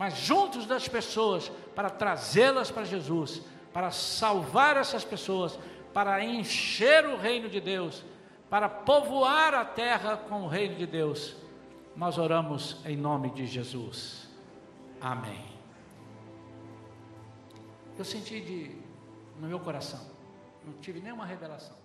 [0.00, 5.58] mas juntos das pessoas, para trazê-las para Jesus, para salvar essas pessoas,
[5.92, 8.02] para encher o reino de Deus,
[8.48, 11.36] para povoar a terra com o reino de Deus.
[11.94, 14.26] Nós oramos em nome de Jesus.
[15.02, 15.44] Amém.
[17.98, 18.74] Eu senti de,
[19.38, 20.00] no meu coração,
[20.64, 21.76] não tive nenhuma revelação,